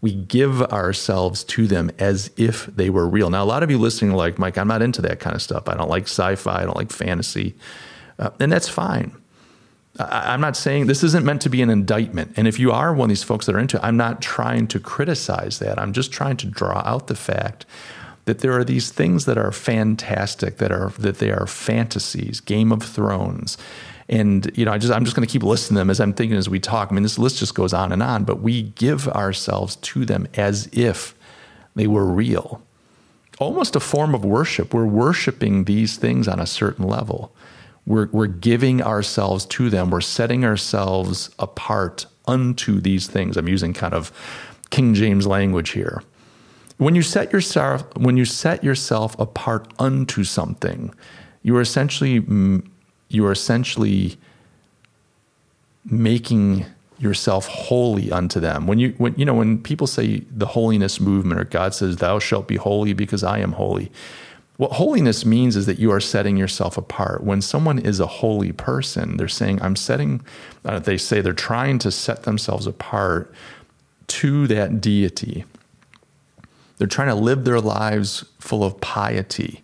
We 0.00 0.12
give 0.12 0.60
ourselves 0.60 1.44
to 1.44 1.68
them 1.68 1.92
as 2.00 2.32
if 2.36 2.66
they 2.66 2.90
were 2.90 3.08
real. 3.08 3.30
Now, 3.30 3.44
a 3.44 3.46
lot 3.46 3.62
of 3.62 3.70
you 3.70 3.78
listening 3.78 4.10
are 4.10 4.16
like, 4.16 4.40
Mike, 4.40 4.58
I'm 4.58 4.66
not 4.66 4.82
into 4.82 5.00
that 5.02 5.20
kind 5.20 5.36
of 5.36 5.40
stuff. 5.40 5.68
I 5.68 5.76
don't 5.76 5.88
like 5.88 6.08
sci 6.08 6.34
fi. 6.34 6.62
I 6.62 6.64
don't 6.64 6.76
like 6.76 6.90
fantasy. 6.90 7.54
Uh, 8.18 8.30
and 8.40 8.50
that's 8.50 8.68
fine. 8.68 9.12
I, 10.00 10.32
I'm 10.32 10.40
not 10.40 10.56
saying 10.56 10.88
this 10.88 11.04
isn't 11.04 11.24
meant 11.24 11.42
to 11.42 11.48
be 11.48 11.62
an 11.62 11.70
indictment. 11.70 12.32
And 12.36 12.48
if 12.48 12.58
you 12.58 12.72
are 12.72 12.92
one 12.92 13.04
of 13.04 13.10
these 13.10 13.22
folks 13.22 13.46
that 13.46 13.54
are 13.54 13.60
into 13.60 13.76
it, 13.76 13.84
I'm 13.84 13.96
not 13.96 14.20
trying 14.20 14.66
to 14.66 14.80
criticize 14.80 15.60
that. 15.60 15.78
I'm 15.78 15.92
just 15.92 16.10
trying 16.10 16.38
to 16.38 16.46
draw 16.48 16.82
out 16.84 17.06
the 17.06 17.14
fact 17.14 17.66
that 18.24 18.38
there 18.38 18.52
are 18.52 18.64
these 18.64 18.90
things 18.90 19.24
that 19.24 19.38
are 19.38 19.52
fantastic 19.52 20.58
that 20.58 20.70
are 20.70 20.90
that 20.98 21.18
they 21.18 21.30
are 21.30 21.46
fantasies 21.46 22.40
game 22.40 22.72
of 22.72 22.82
thrones. 22.82 23.58
And 24.08 24.50
you 24.56 24.64
know 24.64 24.72
i 24.72 24.78
just 24.78 24.92
i'm 24.92 25.04
just 25.04 25.16
going 25.16 25.26
to 25.26 25.32
keep 25.32 25.42
listing 25.42 25.76
them 25.76 25.88
as 25.88 26.00
i'm 26.00 26.12
thinking 26.12 26.36
as 26.36 26.48
we 26.48 26.60
talk. 26.60 26.90
I 26.90 26.94
mean 26.94 27.02
this 27.02 27.18
list 27.18 27.38
just 27.38 27.54
goes 27.54 27.72
on 27.72 27.92
and 27.92 28.02
on 28.02 28.24
but 28.24 28.40
we 28.40 28.62
give 28.62 29.08
ourselves 29.08 29.76
to 29.76 30.04
them 30.04 30.26
as 30.34 30.68
if 30.72 31.14
they 31.74 31.86
were 31.86 32.04
real. 32.04 32.62
Almost 33.38 33.76
a 33.76 33.80
form 33.80 34.14
of 34.14 34.24
worship. 34.24 34.74
We're 34.74 34.84
worshiping 34.84 35.64
these 35.64 35.96
things 35.96 36.28
on 36.28 36.38
a 36.38 36.46
certain 36.46 36.86
level. 36.86 37.34
We're, 37.86 38.08
we're 38.12 38.26
giving 38.26 38.82
ourselves 38.82 39.44
to 39.46 39.70
them. 39.70 39.90
We're 39.90 40.00
setting 40.00 40.44
ourselves 40.44 41.30
apart 41.38 42.06
unto 42.26 42.80
these 42.80 43.06
things. 43.08 43.36
I'm 43.36 43.48
using 43.48 43.72
kind 43.72 43.94
of 43.94 44.12
King 44.70 44.94
James 44.94 45.26
language 45.26 45.70
here. 45.70 46.02
When 46.82 46.96
you 46.96 47.02
set 47.02 47.32
yourself 47.32 47.84
when 47.96 48.16
you 48.16 48.24
set 48.24 48.64
yourself 48.64 49.16
apart 49.18 49.72
unto 49.78 50.24
something, 50.24 50.92
you 51.42 51.56
are 51.56 51.60
essentially 51.60 52.24
you 53.08 53.26
are 53.26 53.32
essentially 53.32 54.16
making 55.84 56.66
yourself 56.98 57.46
holy 57.46 58.10
unto 58.10 58.40
them. 58.40 58.66
When 58.66 58.80
you 58.80 58.94
when 58.98 59.14
you 59.16 59.24
know 59.24 59.34
when 59.34 59.62
people 59.62 59.86
say 59.86 60.24
the 60.30 60.46
holiness 60.46 61.00
movement 61.00 61.40
or 61.40 61.44
God 61.44 61.72
says 61.72 61.98
thou 61.98 62.18
shalt 62.18 62.48
be 62.48 62.56
holy 62.56 62.94
because 62.94 63.22
I 63.22 63.38
am 63.38 63.52
holy. 63.52 63.92
What 64.56 64.72
holiness 64.72 65.24
means 65.24 65.56
is 65.56 65.66
that 65.66 65.78
you 65.78 65.92
are 65.92 66.00
setting 66.00 66.36
yourself 66.36 66.76
apart. 66.76 67.22
When 67.22 67.42
someone 67.42 67.78
is 67.78 68.00
a 68.00 68.06
holy 68.06 68.52
person, 68.52 69.18
they're 69.18 69.28
saying 69.28 69.62
I'm 69.62 69.76
setting 69.76 70.20
uh, 70.64 70.80
they 70.80 70.98
say 70.98 71.20
they're 71.20 71.32
trying 71.32 71.78
to 71.80 71.92
set 71.92 72.24
themselves 72.24 72.66
apart 72.66 73.32
to 74.08 74.48
that 74.48 74.80
deity. 74.80 75.44
They're 76.78 76.86
trying 76.86 77.08
to 77.08 77.14
live 77.14 77.44
their 77.44 77.60
lives 77.60 78.24
full 78.38 78.64
of 78.64 78.80
piety 78.80 79.62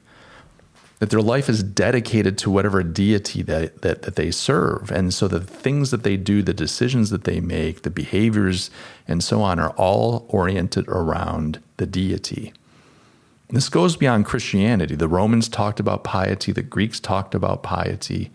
that 0.99 1.11
their 1.11 1.23
life 1.23 1.49
is 1.49 1.63
dedicated 1.63 2.37
to 2.39 2.51
whatever 2.51 2.83
deity 2.83 3.43
that, 3.43 3.83
that, 3.83 4.03
that 4.03 4.17
they 4.17 4.31
serve. 4.31 4.91
And 4.91 5.15
so 5.15 5.29
the 5.29 5.41
things 5.41 5.91
that 5.91 6.03
they 6.03 6.17
do, 6.17 6.43
the 6.43 6.53
decisions 6.53 7.11
that 7.11 7.25
they 7.25 7.41
make, 7.41 7.83
the 7.83 7.91
behaviors, 7.91 8.71
and 9.07 9.23
so 9.23 9.41
on 9.41 9.61
are 9.61 9.71
all 9.71 10.27
oriented 10.29 10.89
around 10.89 11.61
the 11.77 11.87
deity. 11.87 12.53
This 13.51 13.69
goes 13.69 13.97
beyond 13.97 14.27
Christianity. 14.27 14.95
The 14.95 15.09
Romans 15.09 15.49
talked 15.49 15.81
about 15.81 16.05
piety, 16.05 16.53
the 16.53 16.63
Greeks 16.63 17.01
talked 17.01 17.35
about 17.35 17.63
piety. 17.63 18.31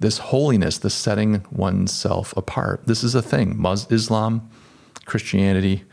This 0.00 0.18
holiness, 0.18 0.78
the 0.78 0.90
setting 0.90 1.44
oneself 1.50 2.36
apart. 2.36 2.86
This 2.86 3.04
is 3.04 3.14
a 3.14 3.22
thing. 3.22 3.64
Islam, 3.90 4.48
Christianity, 5.04 5.84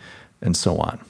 and 0.41 0.55
so 0.55 0.77
on 0.77 1.03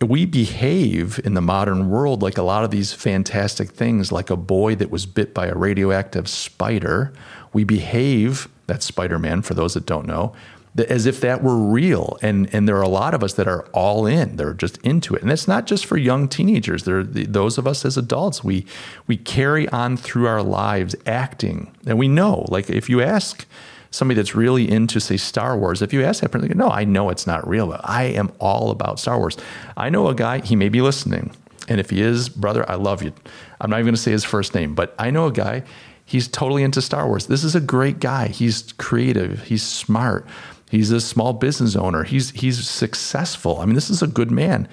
we 0.00 0.26
behave 0.26 1.20
in 1.24 1.34
the 1.34 1.40
modern 1.40 1.88
world 1.88 2.22
like 2.22 2.36
a 2.36 2.42
lot 2.42 2.64
of 2.64 2.70
these 2.70 2.92
fantastic 2.92 3.70
things, 3.70 4.10
like 4.10 4.30
a 4.30 4.36
boy 4.36 4.74
that 4.76 4.90
was 4.90 5.06
bit 5.06 5.32
by 5.32 5.46
a 5.46 5.54
radioactive 5.54 6.28
spider. 6.28 7.12
We 7.52 7.64
behave, 7.64 8.48
that's 8.66 8.84
Spider 8.84 9.18
Man 9.18 9.42
for 9.42 9.54
those 9.54 9.74
that 9.74 9.86
don't 9.86 10.06
know, 10.06 10.34
as 10.76 11.06
if 11.06 11.20
that 11.20 11.42
were 11.42 11.56
real. 11.56 12.18
And, 12.20 12.52
and 12.52 12.68
there 12.68 12.76
are 12.76 12.82
a 12.82 12.88
lot 12.88 13.14
of 13.14 13.22
us 13.22 13.34
that 13.34 13.46
are 13.46 13.62
all 13.72 14.06
in, 14.06 14.36
they're 14.36 14.54
just 14.54 14.78
into 14.78 15.14
it. 15.14 15.22
And 15.22 15.30
it's 15.30 15.46
not 15.46 15.66
just 15.66 15.86
for 15.86 15.96
young 15.96 16.28
teenagers, 16.28 16.82
they're 16.84 17.04
the, 17.04 17.26
those 17.26 17.58
of 17.58 17.66
us 17.66 17.84
as 17.84 17.96
adults. 17.96 18.42
We, 18.42 18.66
we 19.06 19.16
carry 19.16 19.68
on 19.68 19.96
through 19.96 20.26
our 20.26 20.42
lives 20.42 20.96
acting. 21.06 21.72
And 21.86 21.98
we 21.98 22.08
know, 22.08 22.44
like, 22.48 22.68
if 22.68 22.88
you 22.88 23.00
ask, 23.00 23.46
somebody 23.94 24.16
that's 24.16 24.34
really 24.34 24.68
into, 24.68 25.00
say, 25.00 25.16
Star 25.16 25.56
Wars, 25.56 25.80
if 25.80 25.92
you 25.92 26.02
ask 26.02 26.20
that 26.20 26.30
person, 26.30 26.52
no, 26.56 26.68
I 26.68 26.84
know 26.84 27.10
it's 27.10 27.26
not 27.26 27.46
real, 27.46 27.68
but 27.68 27.80
I 27.84 28.04
am 28.04 28.32
all 28.40 28.70
about 28.70 28.98
Star 28.98 29.18
Wars. 29.18 29.36
I 29.76 29.88
know 29.88 30.08
a 30.08 30.14
guy, 30.14 30.40
he 30.40 30.56
may 30.56 30.68
be 30.68 30.80
listening. 30.80 31.30
And 31.68 31.80
if 31.80 31.90
he 31.90 32.02
is, 32.02 32.28
brother, 32.28 32.68
I 32.68 32.74
love 32.74 33.02
you. 33.02 33.12
I'm 33.60 33.70
not 33.70 33.76
even 33.76 33.86
going 33.86 33.94
to 33.94 34.00
say 34.00 34.10
his 34.10 34.24
first 34.24 34.54
name, 34.54 34.74
but 34.74 34.94
I 34.98 35.10
know 35.10 35.26
a 35.26 35.32
guy, 35.32 35.62
he's 36.04 36.26
totally 36.26 36.64
into 36.64 36.82
Star 36.82 37.06
Wars. 37.06 37.26
This 37.26 37.44
is 37.44 37.54
a 37.54 37.60
great 37.60 38.00
guy. 38.00 38.28
He's 38.28 38.72
creative, 38.72 39.44
he's 39.44 39.62
smart, 39.62 40.26
he's 40.70 40.90
a 40.90 41.00
small 41.00 41.32
business 41.32 41.76
owner, 41.76 42.02
he's, 42.02 42.30
he's 42.30 42.68
successful. 42.68 43.60
I 43.60 43.64
mean, 43.64 43.76
this 43.76 43.90
is 43.90 44.02
a 44.02 44.08
good 44.08 44.30
man. 44.30 44.68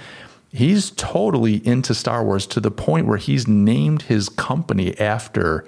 He's 0.52 0.92
totally 0.92 1.66
into 1.66 1.94
Star 1.94 2.26
Wars 2.26 2.46
to 2.48 2.60
the 2.60 2.72
point 2.72 3.08
where 3.08 3.18
he's 3.18 3.48
named 3.48 4.02
his 4.02 4.28
company 4.28 5.00
after 5.00 5.64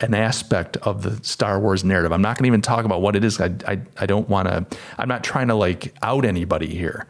an 0.00 0.14
aspect 0.14 0.76
of 0.78 1.02
the 1.02 1.22
Star 1.24 1.60
Wars 1.60 1.84
narrative. 1.84 2.12
I'm 2.12 2.22
not 2.22 2.36
going 2.36 2.44
to 2.44 2.48
even 2.48 2.62
talk 2.62 2.84
about 2.84 3.00
what 3.00 3.14
it 3.14 3.24
is. 3.24 3.40
I, 3.40 3.54
I, 3.66 3.80
I 3.96 4.06
don't 4.06 4.28
want 4.28 4.48
to, 4.48 4.66
I'm 4.98 5.08
not 5.08 5.22
trying 5.22 5.48
to 5.48 5.54
like 5.54 5.94
out 6.02 6.24
anybody 6.24 6.74
here. 6.74 7.06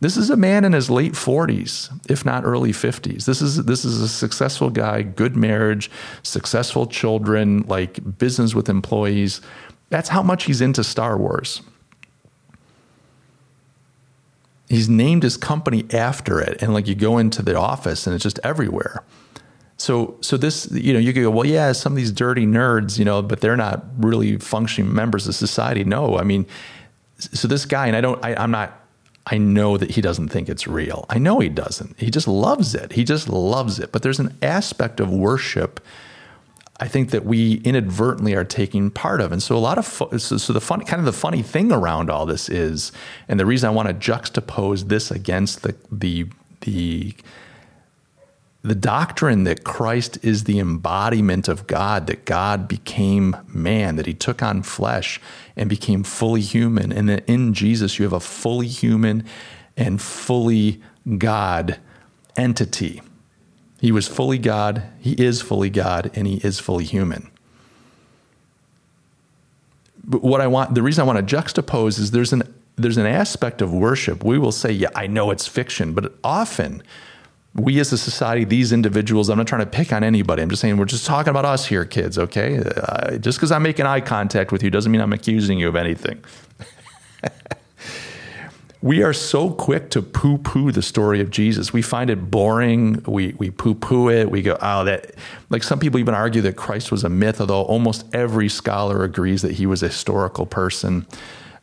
This 0.00 0.16
is 0.16 0.28
a 0.28 0.36
man 0.36 0.64
in 0.64 0.72
his 0.72 0.90
late 0.90 1.12
40s, 1.12 1.88
if 2.10 2.24
not 2.24 2.44
early 2.44 2.72
50s. 2.72 3.24
This 3.24 3.40
is 3.40 3.64
this 3.64 3.82
is 3.84 4.02
a 4.02 4.08
successful 4.08 4.68
guy, 4.68 5.00
good 5.00 5.36
marriage, 5.36 5.90
successful 6.22 6.86
children, 6.86 7.62
like 7.62 8.18
business 8.18 8.54
with 8.54 8.68
employees. 8.68 9.40
That's 9.88 10.10
how 10.10 10.22
much 10.22 10.44
he's 10.44 10.60
into 10.60 10.84
Star 10.84 11.16
Wars. 11.16 11.62
He's 14.68 14.88
named 14.88 15.22
his 15.22 15.38
company 15.38 15.86
after 15.92 16.40
it, 16.40 16.60
and 16.60 16.74
like 16.74 16.88
you 16.88 16.94
go 16.94 17.16
into 17.16 17.40
the 17.40 17.58
office 17.58 18.06
and 18.06 18.14
it's 18.14 18.22
just 18.22 18.40
everywhere. 18.44 19.02
So, 19.78 20.16
so 20.22 20.36
this, 20.36 20.70
you 20.72 20.92
know, 20.92 20.98
you 20.98 21.12
could 21.12 21.22
go, 21.22 21.30
well, 21.30 21.46
yeah, 21.46 21.72
some 21.72 21.92
of 21.92 21.96
these 21.96 22.10
dirty 22.10 22.46
nerds, 22.46 22.98
you 22.98 23.04
know, 23.04 23.20
but 23.20 23.40
they're 23.40 23.56
not 23.56 23.84
really 23.98 24.38
functioning 24.38 24.94
members 24.94 25.28
of 25.28 25.34
society. 25.34 25.84
No, 25.84 26.18
I 26.18 26.22
mean, 26.22 26.46
so 27.18 27.46
this 27.46 27.66
guy, 27.66 27.86
and 27.86 27.94
I 27.94 28.00
don't, 28.00 28.24
I, 28.24 28.34
I'm 28.34 28.50
not, 28.50 28.80
I 29.26 29.38
know 29.38 29.76
that 29.76 29.90
he 29.90 30.00
doesn't 30.00 30.28
think 30.28 30.48
it's 30.48 30.66
real. 30.66 31.04
I 31.10 31.18
know 31.18 31.40
he 31.40 31.48
doesn't. 31.48 31.98
He 31.98 32.10
just 32.10 32.28
loves 32.28 32.74
it. 32.74 32.92
He 32.92 33.04
just 33.04 33.28
loves 33.28 33.78
it. 33.78 33.92
But 33.92 34.02
there's 34.02 34.20
an 34.20 34.36
aspect 34.40 35.00
of 35.00 35.10
worship 35.10 35.80
I 36.78 36.88
think 36.88 37.10
that 37.10 37.24
we 37.24 37.54
inadvertently 37.64 38.34
are 38.34 38.44
taking 38.44 38.90
part 38.90 39.20
of. 39.20 39.32
And 39.32 39.42
so 39.42 39.56
a 39.56 39.58
lot 39.58 39.78
of 39.78 39.86
so, 39.86 40.36
so, 40.36 40.52
the 40.52 40.60
fun 40.60 40.84
kind 40.84 41.00
of 41.00 41.06
the 41.06 41.12
funny 41.12 41.42
thing 41.42 41.72
around 41.72 42.10
all 42.10 42.26
this 42.26 42.48
is, 42.48 42.92
and 43.28 43.40
the 43.40 43.46
reason 43.46 43.68
I 43.68 43.72
want 43.72 43.88
to 43.88 43.94
juxtapose 43.94 44.88
this 44.88 45.10
against 45.10 45.62
the 45.62 45.74
the 45.90 46.26
the 46.62 47.14
the 48.66 48.74
doctrine 48.74 49.44
that 49.44 49.62
Christ 49.62 50.18
is 50.24 50.42
the 50.42 50.58
embodiment 50.58 51.46
of 51.46 51.68
God, 51.68 52.08
that 52.08 52.24
God 52.24 52.66
became 52.66 53.36
man, 53.46 53.94
that 53.94 54.06
he 54.06 54.14
took 54.14 54.42
on 54.42 54.64
flesh 54.64 55.20
and 55.54 55.70
became 55.70 56.02
fully 56.02 56.40
human, 56.40 56.90
and 56.90 57.08
that 57.08 57.22
in 57.28 57.54
Jesus 57.54 57.96
you 57.96 58.04
have 58.04 58.12
a 58.12 58.18
fully 58.18 58.66
human 58.66 59.24
and 59.76 60.02
fully 60.02 60.82
God 61.16 61.78
entity. 62.36 63.02
He 63.80 63.92
was 63.92 64.08
fully 64.08 64.38
God, 64.38 64.82
he 64.98 65.12
is 65.12 65.40
fully 65.40 65.70
God, 65.70 66.10
and 66.14 66.26
he 66.26 66.38
is 66.38 66.58
fully 66.58 66.84
human. 66.84 67.30
But 70.02 70.24
what 70.24 70.40
I 70.40 70.48
want, 70.48 70.74
the 70.74 70.82
reason 70.82 71.02
I 71.02 71.06
want 71.12 71.26
to 71.26 71.36
juxtapose 71.36 72.00
is 72.00 72.10
there's 72.10 72.32
an 72.32 72.42
there's 72.74 72.98
an 72.98 73.06
aspect 73.06 73.62
of 73.62 73.72
worship. 73.72 74.22
We 74.22 74.38
will 74.38 74.52
say, 74.52 74.70
yeah, 74.70 74.90
I 74.94 75.06
know 75.06 75.30
it's 75.30 75.46
fiction, 75.46 75.94
but 75.94 76.12
often 76.22 76.82
we 77.56 77.80
as 77.80 77.92
a 77.92 77.98
society, 77.98 78.44
these 78.44 78.72
individuals, 78.72 79.28
I'm 79.28 79.38
not 79.38 79.46
trying 79.46 79.64
to 79.64 79.70
pick 79.70 79.92
on 79.92 80.04
anybody. 80.04 80.42
I'm 80.42 80.50
just 80.50 80.60
saying 80.60 80.76
we're 80.76 80.84
just 80.84 81.06
talking 81.06 81.30
about 81.30 81.44
us 81.44 81.66
here, 81.66 81.84
kids, 81.84 82.18
okay? 82.18 82.58
Uh, 82.58 83.16
just 83.18 83.38
because 83.38 83.50
I'm 83.50 83.62
making 83.62 83.86
eye 83.86 84.00
contact 84.00 84.52
with 84.52 84.62
you 84.62 84.70
doesn't 84.70 84.92
mean 84.92 85.00
I'm 85.00 85.12
accusing 85.12 85.58
you 85.58 85.68
of 85.68 85.76
anything. 85.76 86.22
we 88.82 89.02
are 89.02 89.14
so 89.14 89.50
quick 89.50 89.90
to 89.90 90.02
poo 90.02 90.38
poo 90.38 90.70
the 90.70 90.82
story 90.82 91.20
of 91.20 91.30
Jesus. 91.30 91.72
We 91.72 91.82
find 91.82 92.10
it 92.10 92.30
boring. 92.30 93.02
We, 93.06 93.34
we 93.38 93.50
poo 93.50 93.74
poo 93.74 94.10
it. 94.10 94.30
We 94.30 94.42
go, 94.42 94.58
oh, 94.60 94.84
that, 94.84 95.14
like 95.48 95.62
some 95.62 95.78
people 95.78 95.98
even 95.98 96.14
argue 96.14 96.42
that 96.42 96.56
Christ 96.56 96.92
was 96.92 97.04
a 97.04 97.08
myth, 97.08 97.40
although 97.40 97.62
almost 97.62 98.04
every 98.14 98.50
scholar 98.50 99.02
agrees 99.02 99.42
that 99.42 99.52
he 99.52 99.66
was 99.66 99.82
a 99.82 99.88
historical 99.88 100.44
person. 100.44 101.06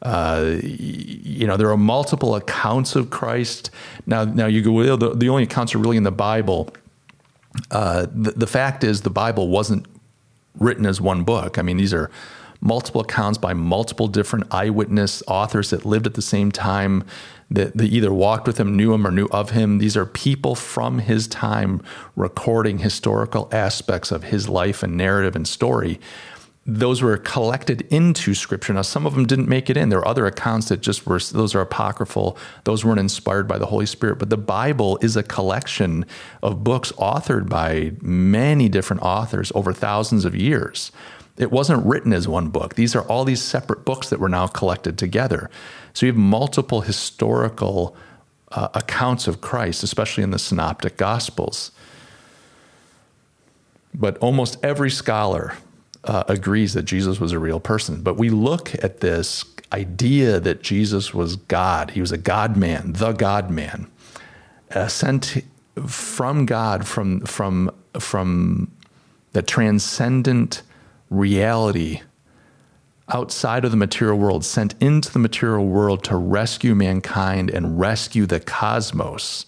Uh, 0.04 0.58
you 0.62 1.48
know, 1.48 1.56
there 1.56 1.72
are 1.72 1.78
multiple 1.78 2.36
accounts 2.36 2.96
of 2.96 3.10
Christ. 3.10 3.72
Now, 4.06 4.26
now 4.26 4.48
you 4.48 4.62
go, 4.62 4.72
well, 4.72 4.98
the, 4.98 5.16
the 5.16 5.30
only 5.30 5.44
accounts 5.44 5.74
are 5.74 5.78
really 5.80 5.98
in 5.98 6.04
the 6.04 6.12
Bible. 6.12 6.70
Uh, 7.72 8.08
the, 8.12 8.32
the 8.32 8.48
fact 8.48 8.84
is, 8.84 9.02
the 9.02 9.10
Bible 9.10 9.48
wasn't 9.48 9.86
written 10.60 10.86
as 10.86 11.00
one 11.00 11.24
book. 11.24 11.58
I 11.58 11.62
mean, 11.62 11.78
these 11.78 11.94
are 11.94 12.12
multiple 12.60 13.02
accounts 13.02 13.38
by 13.38 13.54
multiple 13.54 14.08
different 14.08 14.46
eyewitness 14.52 15.24
authors 15.28 15.70
that 15.70 15.86
lived 15.86 16.06
at 16.06 16.16
the 16.16 16.22
same 16.22 16.52
time, 16.52 17.06
that, 17.50 17.76
that 17.78 17.86
either 17.86 18.14
walked 18.14 18.48
with 18.48 18.60
him, 18.60 18.76
knew 18.76 18.94
him, 18.94 19.06
or 19.06 19.12
knew 19.12 19.28
of 19.32 19.52
him. 19.52 19.78
These 19.78 19.96
are 19.96 20.06
people 20.06 20.56
from 20.56 21.00
his 21.00 21.28
time 21.28 21.82
recording 22.16 22.80
historical 22.80 23.48
aspects 23.52 24.12
of 24.12 24.24
his 24.24 24.50
life 24.50 24.84
and 24.84 24.98
narrative 24.98 25.36
and 25.36 25.48
story 25.48 26.00
those 26.66 27.02
were 27.02 27.18
collected 27.18 27.82
into 27.94 28.34
scripture. 28.34 28.74
Now, 28.74 28.84
some 28.84 29.06
of 29.06 29.16
them 29.16 29.26
didn't 29.26 29.50
make 29.50 29.70
it 29.70 29.76
in. 29.76 29.90
There 29.90 30.00
are 30.00 30.08
other 30.08 30.26
accounts 30.26 30.70
that 30.70 30.80
just 30.80 31.06
were, 31.06 31.20
those 31.20 31.54
are 31.54 31.62
apocryphal. 31.62 32.38
Those 32.64 32.86
weren't 32.86 33.02
inspired 33.02 33.50
by 33.50 33.58
the 33.58 33.66
Holy 33.66 33.86
Spirit. 33.86 34.18
But 34.18 34.30
the 34.30 34.38
Bible 34.38 34.98
is 35.02 35.18
a 35.18 35.24
collection 35.24 36.06
of 36.42 36.64
books 36.64 36.94
authored 36.94 37.50
by 37.50 37.92
many 38.02 38.70
different 38.70 39.02
authors 39.02 39.52
over 39.54 39.74
thousands 39.74 40.24
of 40.24 40.36
years. 40.36 40.94
It 41.38 41.52
wasn't 41.52 41.86
written 41.86 42.14
as 42.14 42.30
one 42.30 42.48
book. 42.48 42.76
These 42.76 42.96
are 42.96 43.02
all 43.04 43.26
these 43.26 43.42
separate 43.42 43.84
books 43.84 44.10
that 44.10 44.20
were 44.20 44.30
now 44.30 44.48
collected 44.48 44.98
together. 44.98 45.50
So 45.94 46.06
you 46.06 46.14
have 46.14 46.20
multiple 46.20 46.82
historical 46.82 47.98
uh, 48.54 48.70
accounts 48.74 49.28
of 49.28 49.42
Christ, 49.42 49.84
especially 49.84 50.24
in 50.24 50.32
the 50.32 50.40
synoptic 50.40 50.96
gospels. 50.96 51.72
But 53.94 54.18
almost 54.20 54.64
every 54.64 54.92
scholar 54.92 55.56
uh, 56.04 56.24
agrees 56.28 56.74
that 56.74 56.84
Jesus 56.84 57.20
was 57.20 57.32
a 57.32 57.40
real 57.40 57.60
person. 57.60 58.02
But 58.02 58.18
we 58.18 58.30
look 58.30 58.74
at 58.84 59.00
this 59.00 59.46
idea 59.72 60.40
that 60.40 60.62
Jesus 60.62 61.14
was 61.14 61.36
God. 61.36 61.92
He 61.92 62.02
was 62.02 62.12
a 62.12 62.18
God 62.18 62.58
man, 62.58 62.94
the 62.94 63.14
God 63.14 63.50
man, 63.50 63.88
uh, 64.74 64.88
sent 64.88 65.44
from 65.88 66.46
God, 66.46 66.88
from 66.88 67.22
from 67.22 67.72
from 68.00 68.72
the 69.32 69.42
transcendent 69.42 70.62
reality 71.10 72.02
outside 73.10 73.66
of 73.66 73.72
the 73.72 73.78
material 73.78 74.18
world, 74.18 74.46
sent 74.46 74.76
into 74.82 75.12
the 75.12 75.20
material 75.20 75.66
world 75.66 76.04
to 76.06 76.16
rescue 76.16 76.74
mankind 76.76 77.50
and 77.50 77.80
rescue 77.80 78.26
the 78.26 78.40
cosmos. 78.40 79.46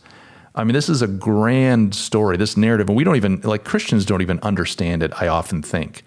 I 0.53 0.63
mean, 0.63 0.74
this 0.74 0.89
is 0.89 1.01
a 1.01 1.07
grand 1.07 1.95
story, 1.95 2.38
this 2.38 2.55
narrative, 2.55 2.88
and 2.89 2.97
we 2.97 3.03
don't 3.03 3.15
even, 3.15 3.41
like 3.41 3.63
Christians, 3.65 4.05
don't 4.05 4.21
even 4.21 4.39
understand 4.39 5.03
it, 5.03 5.12
I 5.21 5.27
often 5.27 5.62
think. 5.62 6.03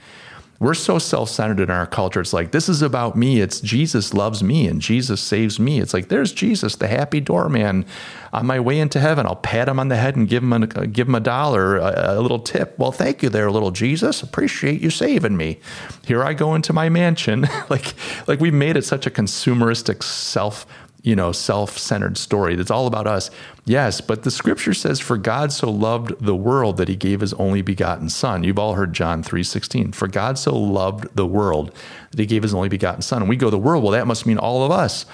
We're 0.60 0.74
so 0.74 0.98
self 0.98 1.30
centered 1.30 1.60
in 1.60 1.70
our 1.70 1.86
culture. 1.86 2.20
It's 2.20 2.32
like, 2.32 2.50
this 2.50 2.68
is 2.68 2.82
about 2.82 3.16
me. 3.16 3.40
It's 3.40 3.60
Jesus 3.60 4.12
loves 4.12 4.42
me 4.42 4.66
and 4.66 4.80
Jesus 4.80 5.20
saves 5.20 5.60
me. 5.60 5.78
It's 5.78 5.94
like, 5.94 6.08
there's 6.08 6.32
Jesus, 6.32 6.74
the 6.74 6.88
happy 6.88 7.20
doorman 7.20 7.86
on 8.32 8.46
my 8.46 8.58
way 8.58 8.80
into 8.80 8.98
heaven. 8.98 9.24
I'll 9.24 9.36
pat 9.36 9.68
him 9.68 9.78
on 9.78 9.86
the 9.86 9.96
head 9.96 10.16
and 10.16 10.28
give 10.28 10.42
him 10.42 10.52
a, 10.52 10.66
give 10.66 11.06
him 11.06 11.14
a 11.14 11.20
dollar, 11.20 11.76
a, 11.76 12.18
a 12.18 12.20
little 12.20 12.40
tip. 12.40 12.76
Well, 12.76 12.90
thank 12.90 13.22
you 13.22 13.28
there, 13.28 13.48
little 13.52 13.70
Jesus. 13.70 14.20
Appreciate 14.20 14.80
you 14.80 14.90
saving 14.90 15.36
me. 15.36 15.60
Here 16.04 16.24
I 16.24 16.34
go 16.34 16.56
into 16.56 16.72
my 16.72 16.88
mansion. 16.88 17.46
like, 17.68 17.94
like 18.26 18.40
we've 18.40 18.52
made 18.52 18.76
it 18.76 18.84
such 18.84 19.06
a 19.06 19.10
consumeristic 19.10 20.02
self 20.02 20.66
you 21.02 21.14
know, 21.14 21.32
self-centered 21.32 22.18
story. 22.18 22.56
That's 22.56 22.70
all 22.70 22.86
about 22.86 23.06
us. 23.06 23.30
Yes, 23.64 24.00
but 24.00 24.24
the 24.24 24.30
scripture 24.30 24.74
says 24.74 24.98
for 24.98 25.16
God 25.16 25.52
so 25.52 25.70
loved 25.70 26.12
the 26.20 26.34
world 26.34 26.76
that 26.78 26.88
he 26.88 26.96
gave 26.96 27.20
his 27.20 27.32
only 27.34 27.62
begotten 27.62 28.08
son. 28.08 28.42
You've 28.42 28.58
all 28.58 28.74
heard 28.74 28.92
John 28.92 29.22
3:16. 29.22 29.92
For 29.92 30.08
God 30.08 30.38
so 30.38 30.56
loved 30.56 31.14
the 31.14 31.26
world 31.26 31.72
that 32.10 32.18
he 32.18 32.26
gave 32.26 32.42
his 32.42 32.54
only 32.54 32.68
begotten 32.68 33.02
son. 33.02 33.22
And 33.22 33.28
we 33.28 33.36
go 33.36 33.50
the 33.50 33.58
world, 33.58 33.84
well 33.84 33.92
that 33.92 34.06
must 34.06 34.26
mean 34.26 34.38
all 34.38 34.64
of 34.64 34.70
us. 34.70 35.06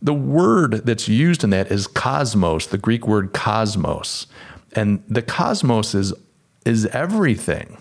The 0.00 0.14
word 0.14 0.86
that's 0.86 1.08
used 1.08 1.42
in 1.42 1.50
that 1.50 1.70
is 1.70 1.86
cosmos, 1.86 2.66
the 2.66 2.78
Greek 2.78 3.06
word 3.06 3.32
cosmos. 3.32 4.26
And 4.72 5.02
the 5.08 5.22
cosmos 5.22 5.94
is 5.94 6.12
is 6.64 6.86
everything. 6.86 7.78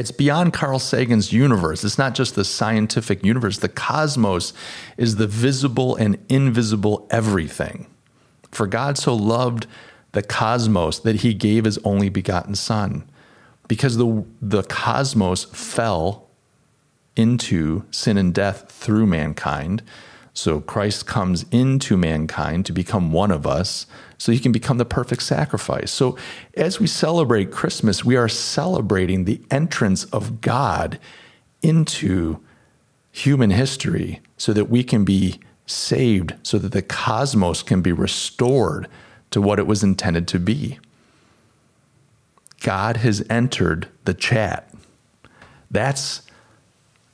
It's 0.00 0.10
beyond 0.10 0.54
Carl 0.54 0.78
Sagan's 0.78 1.30
universe. 1.30 1.84
It's 1.84 1.98
not 1.98 2.14
just 2.14 2.34
the 2.34 2.42
scientific 2.42 3.22
universe. 3.22 3.58
The 3.58 3.68
cosmos 3.68 4.54
is 4.96 5.16
the 5.16 5.26
visible 5.26 5.94
and 5.94 6.16
invisible 6.30 7.06
everything. 7.10 7.86
For 8.50 8.66
God 8.66 8.96
so 8.96 9.14
loved 9.14 9.66
the 10.12 10.22
cosmos 10.22 11.00
that 11.00 11.16
he 11.16 11.34
gave 11.34 11.66
his 11.66 11.76
only 11.84 12.08
begotten 12.08 12.54
Son. 12.54 13.10
Because 13.68 13.98
the, 13.98 14.24
the 14.40 14.62
cosmos 14.62 15.44
fell 15.44 16.30
into 17.14 17.84
sin 17.90 18.16
and 18.16 18.32
death 18.32 18.72
through 18.72 19.06
mankind. 19.06 19.82
So 20.32 20.60
Christ 20.60 21.06
comes 21.06 21.44
into 21.50 21.96
mankind 21.96 22.66
to 22.66 22.72
become 22.72 23.12
one 23.12 23.30
of 23.30 23.46
us 23.46 23.86
so 24.16 24.32
he 24.32 24.38
can 24.38 24.52
become 24.52 24.78
the 24.78 24.84
perfect 24.84 25.22
sacrifice. 25.22 25.90
So 25.90 26.16
as 26.54 26.78
we 26.78 26.86
celebrate 26.86 27.50
Christmas, 27.50 28.04
we 28.04 28.16
are 28.16 28.28
celebrating 28.28 29.24
the 29.24 29.42
entrance 29.50 30.04
of 30.04 30.40
God 30.40 30.98
into 31.62 32.40
human 33.12 33.50
history 33.50 34.20
so 34.36 34.52
that 34.52 34.66
we 34.66 34.84
can 34.84 35.04
be 35.04 35.40
saved, 35.66 36.34
so 36.42 36.58
that 36.58 36.72
the 36.72 36.82
cosmos 36.82 37.62
can 37.62 37.82
be 37.82 37.92
restored 37.92 38.88
to 39.30 39.40
what 39.40 39.58
it 39.58 39.66
was 39.66 39.82
intended 39.82 40.26
to 40.28 40.38
be. 40.38 40.78
God 42.60 42.98
has 42.98 43.24
entered 43.30 43.88
the 44.04 44.14
chat. 44.14 44.72
That's 45.70 46.22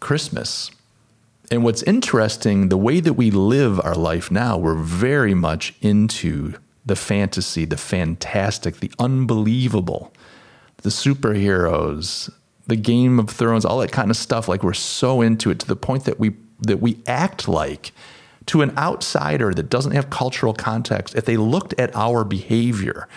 Christmas. 0.01 0.71
And 1.51 1.63
what's 1.63 1.83
interesting, 1.85 2.69
the 2.69 2.77
way 2.77 3.01
that 3.01 3.13
we 3.15 3.31
live 3.31 3.81
our 3.81 3.95
life 3.95 4.31
now, 4.31 4.57
we're 4.59 4.75
very 4.75 5.35
much 5.35 5.75
into 5.81 6.55
the 6.85 6.97
fantasy, 6.97 7.65
the 7.65 7.77
fantastic, 7.77 8.77
the 8.77 8.91
unbelievable, 8.99 10.13
the 10.79 10.91
superheroes, 10.91 12.31
the 12.67 12.77
Game 12.77 13.19
of 13.19 13.31
Thrones, 13.31 13.65
all 13.65 13.79
that 13.79 13.93
kind 13.93 14.11
of 14.11 14.17
stuff. 14.17 14.49
Like 14.49 14.63
we're 14.63 14.75
so 14.75 15.21
into 15.21 15.51
it 15.51 15.59
to 15.61 15.67
the 15.67 15.77
point 15.77 16.05
that 16.05 16.19
we 16.19 16.35
that 16.61 16.81
we 16.81 16.99
act 17.07 17.49
like 17.49 17.93
to 18.47 18.63
an 18.63 18.77
outsider 18.79 19.53
that 19.53 19.69
doesn't 19.69 19.93
have 19.93 20.09
cultural 20.09 20.55
context. 20.55 21.15
If 21.15 21.27
they 21.27 21.37
looked 21.37 21.75
at 21.79 21.95
our 21.95 22.25
behavior, 22.25 23.09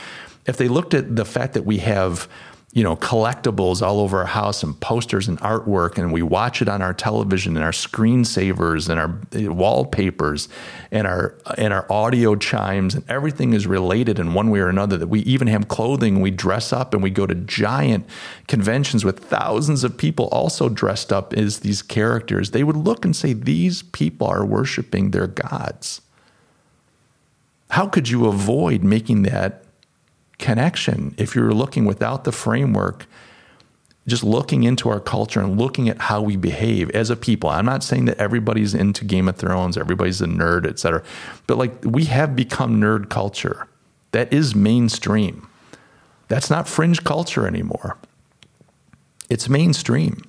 if 0.45 0.57
they 0.57 0.67
looked 0.67 0.93
at 0.93 1.15
the 1.15 1.25
fact 1.25 1.53
that 1.53 1.65
we 1.65 1.77
have 1.77 2.27
you 2.71 2.83
know, 2.83 2.95
collectibles 2.95 3.81
all 3.81 3.99
over 3.99 4.19
our 4.19 4.27
house 4.27 4.61
and 4.61 4.79
posters 4.79 5.27
and 5.27 5.39
artwork, 5.39 5.97
and 5.97 6.13
we 6.13 6.21
watch 6.21 6.61
it 6.61 6.69
on 6.69 6.83
our 6.83 6.93
television 6.93 7.55
and 7.55 7.65
our 7.65 7.71
screensavers 7.71 8.87
and 8.87 8.99
our 8.99 9.19
eh, 9.33 9.47
wallpapers 9.47 10.47
and 10.91 11.07
our 11.07 11.33
and 11.57 11.73
our 11.73 11.91
audio 11.91 12.35
chimes 12.35 12.93
and 12.93 13.03
everything 13.09 13.53
is 13.53 13.65
related 13.65 14.19
in 14.19 14.35
one 14.35 14.51
way 14.51 14.59
or 14.59 14.69
another. 14.69 14.97
That 14.97 15.07
we 15.07 15.21
even 15.21 15.47
have 15.47 15.67
clothing, 15.67 16.21
we 16.21 16.29
dress 16.29 16.71
up 16.71 16.93
and 16.93 17.01
we 17.01 17.09
go 17.09 17.25
to 17.25 17.33
giant 17.33 18.05
conventions 18.47 19.03
with 19.03 19.17
thousands 19.17 19.83
of 19.83 19.97
people 19.97 20.27
also 20.27 20.69
dressed 20.69 21.11
up 21.11 21.33
as 21.33 21.61
these 21.61 21.81
characters. 21.81 22.51
They 22.51 22.63
would 22.63 22.77
look 22.77 23.03
and 23.03 23.15
say, 23.15 23.33
These 23.33 23.81
people 23.81 24.27
are 24.27 24.45
worshiping 24.45 25.09
their 25.09 25.27
gods. 25.27 26.01
How 27.71 27.87
could 27.87 28.09
you 28.09 28.27
avoid 28.27 28.83
making 28.83 29.23
that 29.23 29.63
connection 30.39 31.13
if 31.17 31.35
you're 31.35 31.53
looking 31.53 31.85
without 31.85 32.23
the 32.23 32.31
framework 32.31 33.05
just 34.09 34.23
looking 34.23 34.63
into 34.63 34.89
our 34.89 34.99
culture 34.99 35.39
and 35.39 35.57
looking 35.57 35.87
at 35.87 35.99
how 35.99 36.21
we 36.21 36.35
behave 36.35 36.89
as 36.91 37.09
a 37.09 37.15
people. 37.15 37.49
I'm 37.49 37.65
not 37.65 37.83
saying 37.83 38.05
that 38.05 38.17
everybody's 38.17 38.73
into 38.73 39.05
Game 39.05 39.29
of 39.29 39.37
Thrones, 39.37 39.77
everybody's 39.77 40.21
a 40.21 40.25
nerd, 40.25 40.67
et 40.67 40.79
cetera, 40.79 41.03
But 41.47 41.57
like 41.57 41.73
we 41.83 42.05
have 42.05 42.35
become 42.35 42.81
nerd 42.81 43.09
culture. 43.09 43.67
That 44.11 44.33
is 44.33 44.55
mainstream. 44.55 45.47
That's 46.27 46.49
not 46.49 46.67
fringe 46.67 47.03
culture 47.03 47.47
anymore. 47.47 47.97
It's 49.29 49.47
mainstream. 49.47 50.23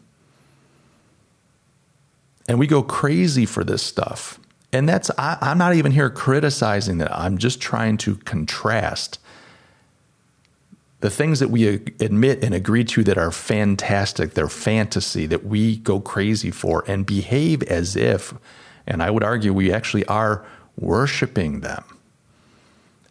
And 2.47 2.59
we 2.59 2.67
go 2.67 2.83
crazy 2.83 3.47
for 3.47 3.65
this 3.65 3.83
stuff. 3.83 4.39
And 4.73 4.89
that's, 4.89 5.11
I, 5.17 5.39
am 5.41 5.59
not 5.59 5.75
even 5.75 5.93
here 5.93 6.11
criticizing 6.11 6.99
that. 6.99 7.17
I'm 7.17 7.39
just 7.39 7.61
trying 7.61 7.97
to 7.99 8.17
contrast 8.17 9.19
the 11.01 11.11
things 11.11 11.41
that 11.41 11.49
we 11.49 11.67
admit 11.67 12.45
and 12.45 12.55
agree 12.55 12.85
to 12.85 13.03
that 13.05 13.17
are 13.17 13.31
fantastic, 13.31 14.35
they're 14.35 14.49
fantasy, 14.49 15.27
that 15.27 15.45
we 15.45 15.79
go 15.79 15.99
crazy 15.99 16.51
for 16.51 16.85
and 16.87 17.07
behave 17.07 17.63
as 17.65 17.97
if, 17.97 18.35
and 18.87 19.03
I 19.03 19.11
would 19.11 19.25
argue 19.25 19.53
we 19.53 19.73
actually 19.73 20.05
are 20.07 20.45
worshiping 20.77 21.61
them. 21.61 21.85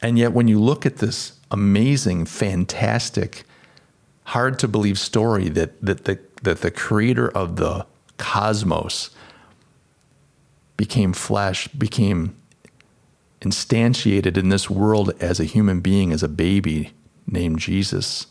And 0.02 0.18
yet, 0.20 0.34
when 0.34 0.48
you 0.48 0.60
look 0.60 0.86
at 0.86 0.98
this 0.98 1.34
amazing, 1.52 2.26
fantastic, 2.26 3.44
hard 4.26 4.60
to 4.60 4.68
believe 4.68 5.00
story 5.00 5.50
that, 5.50 5.82
that, 5.82 6.06
the, 6.06 6.20
that 6.44 6.62
the 6.62 6.72
creator 6.72 7.30
of 7.30 7.56
the 7.56 7.88
cosmos 8.18 9.10
became 10.78 11.12
flesh, 11.12 11.68
became 11.70 12.36
instantiated 13.42 14.38
in 14.38 14.50
this 14.50 14.70
world 14.70 15.12
as 15.20 15.40
a 15.40 15.46
human 15.46 15.80
being, 15.80 16.12
as 16.12 16.22
a 16.22 16.28
baby, 16.28 16.94
named 17.32 17.60
Jesus, 17.60 18.28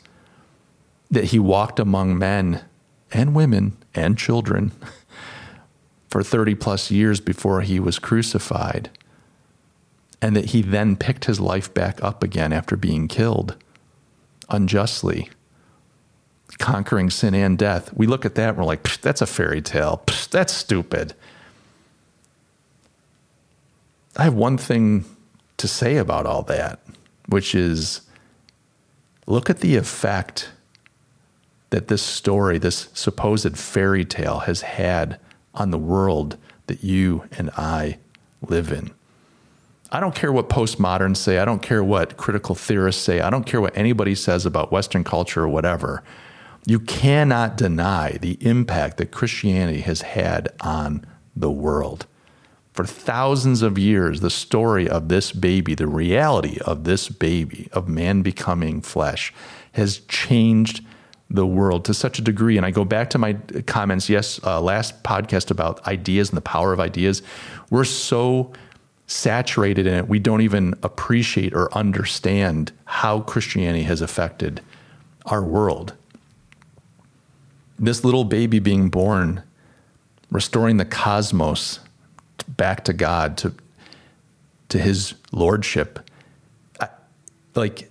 that 1.11 1.25
he 1.25 1.39
walked 1.39 1.79
among 1.79 2.19
men 2.19 2.65
and 3.13 3.35
women 3.35 3.77
and 3.95 4.19
children 4.19 4.73
for 6.09 6.23
30 6.23 6.55
plus 6.55 6.91
years 6.91 7.21
before 7.21 7.61
he 7.63 7.81
was 7.81 7.99
crucified, 7.99 8.91
and 10.21 10.35
that 10.35 10.47
he 10.47 10.63
then 10.63 10.97
picked 10.97 11.27
his 11.27 11.41
life 11.41 11.73
back 11.73 12.03
up 12.03 12.23
again 12.23 12.53
after 12.53 12.77
being 12.77 13.09
killed 13.09 13.57
unjustly, 14.49 15.29
conquering 16.59 17.11
sin 17.11 17.35
and 17.35 17.59
death. 17.59 17.93
We 17.95 18.07
look 18.07 18.25
at 18.25 18.35
that 18.37 18.51
and 18.51 18.59
we're 18.59 18.65
like, 18.65 19.01
that's 19.01 19.21
a 19.21 19.27
fairy 19.27 19.61
tale. 19.61 20.03
that's 20.31 20.53
stupid. 20.53 21.15
I 24.17 24.25
have 24.25 24.35
one 24.35 24.59
thing 24.59 25.05
to 25.59 25.69
say 25.69 25.97
about 25.97 26.27
all 26.27 26.43
that, 26.45 26.81
which 27.29 27.55
is 27.55 28.01
Look 29.29 29.51
at 29.51 29.61
the 29.61 29.77
effect 29.77 30.53
that 31.69 31.89
this 31.89 32.01
story, 32.01 32.57
this 32.57 32.89
supposed 32.95 33.59
fairy 33.59 34.07
tale, 34.07 34.39
has 34.41 34.63
had 34.63 35.21
on 35.55 35.71
the 35.71 35.77
world 35.77 36.39
that 36.67 36.83
you 36.83 37.25
and 37.33 37.51
I 37.51 37.99
live 38.41 38.73
in. 38.73 38.91
I 39.93 40.01
don't 40.01 40.15
care 40.15 40.33
what 40.33 40.49
postmoderns 40.49 41.19
say. 41.19 41.39
I 41.39 41.45
don't 41.45 41.61
care 41.61 41.85
what 41.85 42.17
critical 42.17 42.55
theorists 42.55 43.03
say. 43.03 43.21
I 43.21 43.29
don't 43.29 43.45
care 43.45 43.61
what 43.61 43.77
anybody 43.77 44.15
says 44.15 44.47
about 44.47 44.73
Western 44.73 45.05
culture 45.05 45.43
or 45.43 45.49
whatever. 45.49 46.03
You 46.65 46.81
cannot 46.81 47.59
deny 47.59 48.13
the 48.13 48.39
impact 48.41 48.97
that 48.97 49.11
Christianity 49.11 49.83
has 49.83 50.01
had 50.01 50.49
on 50.63 51.05
the 51.37 51.51
world 51.51 52.07
for 52.79 52.87
thousands 52.87 53.63
of 53.63 53.77
years, 53.77 54.21
the 54.21 54.31
story 54.31 54.89
of 54.89 55.09
this 55.09 55.33
baby, 55.33 55.75
the 55.75 55.89
reality 55.89 56.61
of 56.65 56.85
this 56.85 57.09
baby, 57.09 57.69
of 57.73 57.89
man 57.89 58.23
becoming 58.23 58.81
flesh, 58.81 59.35
has 59.73 59.99
changed 60.07 60.85
the 61.29 61.45
world 61.45 61.85
to 61.87 61.93
such 61.93 62.21
a 62.21 62.23
degree. 62.23 62.57
And 62.57 62.65
I 62.65 62.71
go 62.71 62.85
back 62.85 63.11
to 63.11 63.19
my 63.19 63.33
comments, 63.67 64.09
yes, 64.09 64.41
uh, 64.45 64.61
last 64.61 65.03
podcast 65.03 65.51
about 65.51 65.85
ideas 65.89 66.29
and 66.29 66.37
the 66.37 66.41
power 66.43 66.73
of 66.73 66.79
ideas. 66.79 67.21
We're 67.69 67.83
so 67.83 68.53
saturated 69.09 69.89
in 69.89 69.95
it, 69.95 70.07
we 70.07 70.21
don't 70.21 70.43
even 70.43 70.75
appreciate 70.85 71.55
or 71.55 71.77
understand 71.77 72.71
how 72.85 73.23
Christianity 73.23 73.83
has 73.83 74.01
affected 74.01 74.61
our 75.27 75.43
world. 75.43 75.95
This 77.77 78.05
little 78.05 78.23
baby 78.23 78.61
being 78.61 78.89
born 78.89 79.43
restoring 80.31 80.77
the 80.77 80.85
cosmos 80.85 81.81
back 82.49 82.85
to 82.85 82.93
God, 82.93 83.37
to, 83.39 83.55
to 84.71 84.79
his 84.79 85.15
lordship. 85.33 86.01
I, 86.81 86.89
like, 87.55 87.91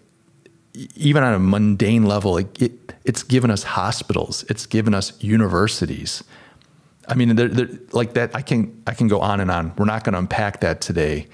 even 0.96 1.24
on 1.24 1.34
a 1.34 1.40
mundane 1.40 2.06
level, 2.06 2.34
like 2.34 2.62
it, 2.62 2.94
it's 3.04 3.24
given 3.24 3.50
us 3.50 3.64
hospitals, 3.64 4.44
it's 4.50 4.66
given 4.66 4.94
us 4.94 5.14
universities. 5.22 6.24
I 7.08 7.16
mean, 7.16 7.36
they're, 7.36 7.48
they're, 7.48 7.70
like 7.94 8.14
that. 8.14 8.36
I 8.36 8.42
can 8.42 8.84
I 8.86 8.94
can 8.94 9.08
go 9.08 9.22
on 9.22 9.40
and 9.40 9.50
on. 9.50 9.74
We're 9.78 9.86
not 9.86 10.04
going 10.04 10.14
to 10.14 10.20
unpack 10.20 10.60
that 10.60 10.82
today. 10.82 11.28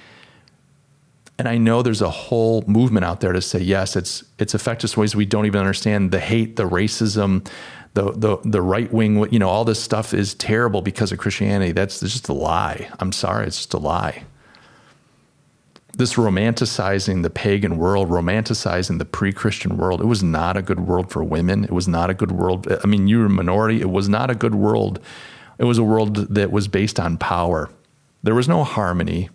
And 1.39 1.47
I 1.47 1.57
know 1.57 1.81
there's 1.81 2.01
a 2.01 2.12
whole 2.12 2.63
movement 2.67 3.05
out 3.05 3.21
there 3.21 3.33
to 3.33 3.41
say 3.41 3.59
yes, 3.59 3.95
it's 3.95 4.23
it's 4.38 4.53
affected 4.53 4.86
us 4.86 4.95
ways 4.95 5.15
we 5.15 5.25
don't 5.25 5.47
even 5.47 5.59
understand. 5.59 6.12
The 6.12 6.19
hate, 6.19 6.57
the 6.57 6.69
racism, 6.69 7.49
the 7.93 8.12
the 8.12 8.38
the 8.43 8.62
right 8.62 8.91
wing, 8.91 9.27
you 9.32 9.39
know, 9.39 9.49
all 9.49 9.65
this 9.65 9.82
stuff 9.82 10.13
is 10.13 10.34
terrible 10.34 10.82
because 10.82 11.12
of 11.12 11.19
Christianity. 11.19 11.71
That's 11.71 11.99
just 11.99 12.27
a 12.27 12.34
lie. 12.34 12.89
I'm 12.99 13.12
sorry, 13.12 13.47
it's 13.47 13.58
just 13.58 13.73
a 13.73 13.77
lie. 13.77 14.23
This 15.95 16.15
romanticizing 16.15 17.21
the 17.21 17.29
pagan 17.29 17.77
world, 17.77 18.10
romanticizing 18.10 18.97
the 18.97 19.06
pre-Christian 19.06 19.77
world. 19.77 20.01
It 20.01 20.08
was 20.08 20.23
not 20.23 20.58
a 20.58 20.63
good 20.63 20.79
world 20.79 21.12
for 21.12 21.23
women. 21.23 21.63
It 21.63 21.71
was 21.71 21.88
not 21.88 22.10
a 22.10 22.15
good 22.15 22.32
world. 22.32 22.67
I 22.84 22.88
mean, 22.88 23.08
you 23.08 23.19
were 23.19 23.27
a 23.27 23.29
minority. 23.29 23.79
It 23.79 23.91
was 23.91 24.10
not 24.10 24.32
a 24.32 24.36
good 24.36 24.56
world. 24.56 24.99
It 25.60 25.65
was 25.65 25.77
a 25.77 25.84
world 25.84 26.15
that 26.34 26.51
was 26.51 26.67
based 26.67 26.99
on 26.99 27.17
power. 27.17 27.69
There 28.23 28.34
was 28.34 28.47
no 28.47 28.63
harmony. 28.63 29.29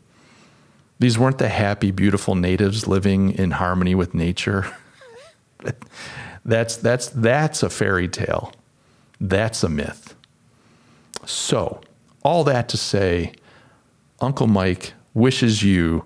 These 0.98 1.16
weren't 1.16 1.38
the 1.38 1.48
happy, 1.48 1.92
beautiful 1.92 2.34
natives 2.34 2.88
living 2.88 3.30
in 3.30 3.52
harmony 3.52 3.94
with 3.94 4.12
nature. 4.12 4.66
That's 6.44 6.76
that's 6.76 7.08
that's 7.08 7.62
a 7.62 7.70
fairy 7.70 8.08
tale. 8.08 8.52
That's 9.20 9.62
a 9.62 9.68
myth. 9.68 10.14
So, 11.26 11.80
all 12.22 12.44
that 12.44 12.68
to 12.70 12.76
say, 12.76 13.32
Uncle 14.20 14.46
Mike 14.46 14.94
wishes 15.14 15.62
you 15.62 16.04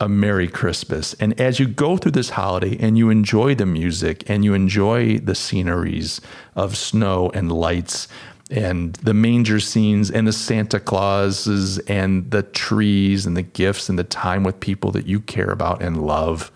a 0.00 0.08
Merry 0.08 0.48
Christmas. 0.48 1.14
And 1.14 1.38
as 1.40 1.58
you 1.58 1.66
go 1.66 1.96
through 1.96 2.12
this 2.12 2.30
holiday 2.30 2.76
and 2.78 2.98
you 2.98 3.10
enjoy 3.10 3.54
the 3.54 3.66
music 3.66 4.28
and 4.28 4.44
you 4.44 4.52
enjoy 4.54 5.18
the 5.18 5.34
sceneries 5.34 6.20
of 6.54 6.76
snow 6.76 7.30
and 7.32 7.50
lights 7.50 8.08
and 8.50 8.94
the 8.96 9.14
manger 9.14 9.58
scenes 9.58 10.10
and 10.10 10.26
the 10.26 10.32
Santa 10.32 10.78
Clauses 10.78 11.78
and 11.80 12.30
the 12.30 12.42
trees 12.42 13.26
and 13.26 13.36
the 13.36 13.42
gifts 13.42 13.88
and 13.88 13.98
the 13.98 14.04
time 14.04 14.44
with 14.44 14.60
people 14.60 14.92
that 14.92 15.06
you 15.06 15.20
care 15.20 15.50
about 15.50 15.82
and 15.82 16.06
love 16.06 16.52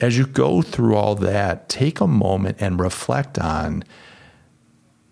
as 0.00 0.16
you 0.16 0.26
go 0.26 0.62
through 0.62 0.96
all 0.96 1.14
that, 1.16 1.68
take 1.68 2.00
a 2.00 2.06
moment 2.06 2.56
and 2.60 2.80
reflect 2.80 3.38
on 3.38 3.84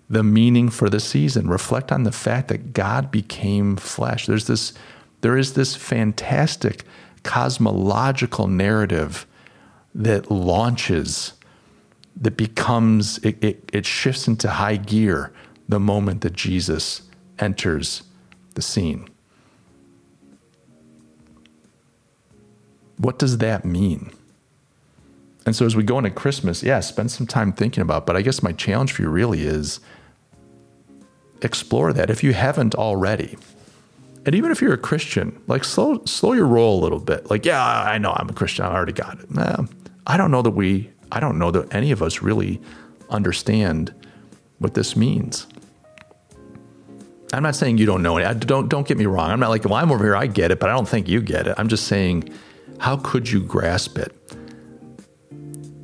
the 0.09 0.23
meaning 0.23 0.71
for 0.71 0.89
the 0.89 1.01
season. 1.01 1.49
Reflect 1.49 1.93
on 1.93 2.05
the 2.05 2.13
fact 2.13 2.49
that 2.49 2.73
God 2.73 3.11
became 3.11 3.77
flesh. 3.77 4.27
There's 4.27 4.47
this, 4.47 4.73
there 5.21 5.37
is 5.37 5.53
this 5.53 5.77
fantastic 5.77 6.85
cosmological 7.23 8.47
narrative 8.47 9.27
that 9.95 10.31
launches, 10.31 11.35
that 12.17 12.37
becomes, 12.37 13.19
it, 13.19 13.43
it, 13.45 13.71
it 13.73 13.85
shifts 13.85 14.27
into 14.27 14.49
high 14.49 14.77
gear 14.77 15.33
the 15.69 15.81
moment 15.81 16.23
that 16.23 16.33
Jesus 16.33 17.03
enters 17.39 18.03
the 18.55 18.63
scene. 18.63 19.09
What 22.97 23.19
does 23.19 23.39
that 23.39 23.65
mean? 23.65 24.13
And 25.49 25.57
so 25.57 25.65
as 25.65 25.75
we 25.75 25.83
go 25.83 25.97
into 25.97 26.11
Christmas, 26.11 26.63
yeah, 26.63 26.79
spend 26.81 27.11
some 27.11 27.27
time 27.27 27.55
thinking 27.55 27.81
about. 27.81 28.03
It. 28.03 28.07
But 28.07 28.17
I 28.17 28.21
guess 28.21 28.43
my 28.43 28.53
challenge 28.53 28.93
for 28.93 29.01
you 29.01 29.09
really 29.09 29.47
is 29.47 29.81
explore 31.41 31.91
that 31.95 32.11
if 32.11 32.23
you 32.23 32.35
haven't 32.35 32.75
already. 32.75 33.39
And 34.27 34.35
even 34.35 34.51
if 34.51 34.61
you're 34.61 34.75
a 34.75 34.77
Christian, 34.77 35.41
like 35.47 35.65
slow 35.65 36.05
slow 36.05 36.35
your 36.35 36.47
roll 36.47 36.79
a 36.79 36.83
little 36.83 37.01
bit. 37.01 37.31
Like, 37.31 37.47
yeah, 37.47 37.65
I 37.65 37.97
know 37.97 38.13
I'm 38.13 38.29
a 38.29 38.35
Christian. 38.35 38.67
I 38.67 38.75
already 38.75 38.93
got 38.93 39.21
it. 39.21 39.31
Nah, 39.31 39.65
I 40.07 40.19
don't 40.19 40.31
know 40.31 40.43
that 40.43 40.51
we 40.51 40.91
I 41.11 41.19
don't 41.19 41.39
know 41.39 41.51
that 41.51 41.75
any 41.75 41.93
of 41.93 42.03
us 42.03 42.21
really 42.21 42.61
understand 43.09 43.95
what 44.59 44.75
this 44.75 44.97
means. 44.97 45.47
I'm 47.33 47.43
not 47.43 47.57
saying 47.57 47.79
you 47.79 47.87
don't 47.87 48.03
know 48.03 48.19
it. 48.19 48.41
Don't 48.41 48.69
don't 48.69 48.87
get 48.87 48.99
me 48.99 49.07
wrong. 49.07 49.31
I'm 49.31 49.41
not 49.41 49.49
like, 49.49 49.65
well, 49.65 49.77
I'm 49.77 49.91
over 49.91 50.05
here, 50.05 50.15
I 50.15 50.27
get 50.27 50.51
it, 50.51 50.61
but 50.61 50.69
I 50.69 50.75
don't 50.75 50.87
think 50.87 51.09
you 51.09 51.23
get 51.23 51.47
it. 51.47 51.55
I'm 51.57 51.69
just 51.69 51.87
saying, 51.87 52.29
how 52.81 52.99
could 52.99 53.31
you 53.31 53.41
grasp 53.41 53.97
it? 53.97 54.15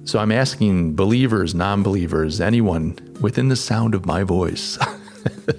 So 0.05 0.19
I'm 0.19 0.33
asking 0.33 0.97
believers, 0.97 1.55
non 1.55 1.83
believers, 1.83 2.41
anyone 2.41 2.99
within 3.21 3.49
the 3.49 3.57
sound 3.57 3.95
of 3.95 4.05
my 4.05 4.23
voice 4.23 4.79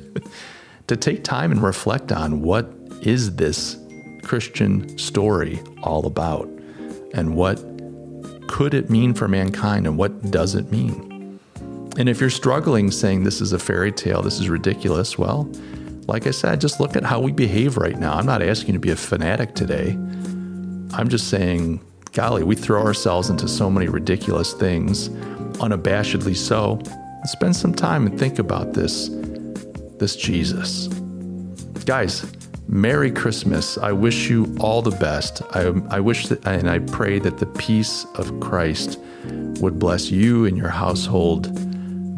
to 0.88 0.96
take 0.96 1.24
time 1.24 1.52
and 1.52 1.64
reflect 1.64 2.12
on 2.12 2.42
what 2.44 2.72
is 3.02 3.36
this 3.38 3.78
Christian 4.24 4.98
story 5.00 5.60
all 5.82 6.06
about 6.06 6.48
and 7.14 7.36
what 7.36 7.58
could 8.48 8.76
it 8.76 8.90
mean 8.90 9.16
for 9.16 9.28
mankind 9.28 9.88
and 9.88 9.98
what 9.98 10.32
does 10.32 10.54
it 10.54 10.72
mean? 10.72 11.40
And 11.98 12.08
if 12.08 12.20
you're 12.20 12.30
struggling 12.30 12.92
saying 12.92 13.24
this 13.24 13.42
is 13.42 13.52
a 13.52 13.60
fairy 13.60 13.92
tale, 13.92 14.22
this 14.22 14.40
is 14.40 14.50
ridiculous, 14.50 15.18
well, 15.18 15.50
like 16.08 16.28
I 16.28 16.32
said, 16.32 16.62
just 16.62 16.80
look 16.80 16.96
at 16.96 17.04
how 17.04 17.20
we 17.20 17.32
behave 17.32 17.78
right 17.78 17.98
now. 17.98 18.14
I'm 18.14 18.28
not 18.28 18.44
asking 18.44 18.68
you 18.68 18.74
to 18.74 18.80
be 18.80 18.92
a 18.92 18.96
fanatic 18.96 19.56
today. 19.56 19.92
I'm 20.94 21.10
just 21.10 21.30
saying 21.30 21.82
golly, 22.16 22.44
we 22.44 22.56
throw 22.56 22.82
ourselves 22.82 23.30
into 23.30 23.48
so 23.48 23.70
many 23.70 23.88
ridiculous 23.88 24.54
things, 24.54 25.10
unabashedly 25.60 26.36
so. 26.36 26.82
Spend 27.26 27.56
some 27.56 27.74
time 27.74 28.08
and 28.08 28.18
think 28.18 28.40
about 28.40 28.74
this, 28.74 29.10
this 30.00 30.16
Jesus. 30.16 30.88
Guys, 31.86 32.26
Merry 32.68 33.12
Christmas. 33.12 33.78
I 33.78 33.92
wish 33.92 34.30
you 34.30 34.56
all 34.60 34.82
the 34.82 34.98
best. 34.98 35.44
I, 35.52 35.72
I 35.90 36.00
wish 36.00 36.28
that, 36.28 36.48
and 36.48 36.70
I 36.70 36.80
pray 36.80 37.20
that 37.20 37.38
the 37.38 37.46
peace 37.46 38.06
of 38.16 38.40
Christ 38.40 39.00
would 39.60 39.78
bless 39.78 40.10
you 40.10 40.46
and 40.46 40.58
your 40.58 40.70
household, 40.70 41.50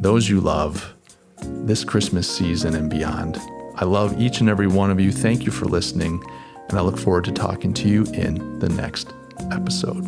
those 0.01 0.29
you 0.29 0.39
love, 0.39 0.93
this 1.41 1.83
Christmas 1.83 2.33
season 2.33 2.75
and 2.75 2.89
beyond. 2.89 3.37
I 3.75 3.85
love 3.85 4.21
each 4.21 4.39
and 4.39 4.49
every 4.49 4.67
one 4.67 4.89
of 4.89 4.99
you. 4.99 5.11
Thank 5.11 5.45
you 5.45 5.51
for 5.51 5.65
listening, 5.65 6.23
and 6.69 6.77
I 6.77 6.81
look 6.81 6.97
forward 6.97 7.25
to 7.25 7.31
talking 7.31 7.73
to 7.73 7.89
you 7.89 8.03
in 8.13 8.59
the 8.59 8.69
next 8.69 9.11
episode. 9.51 10.07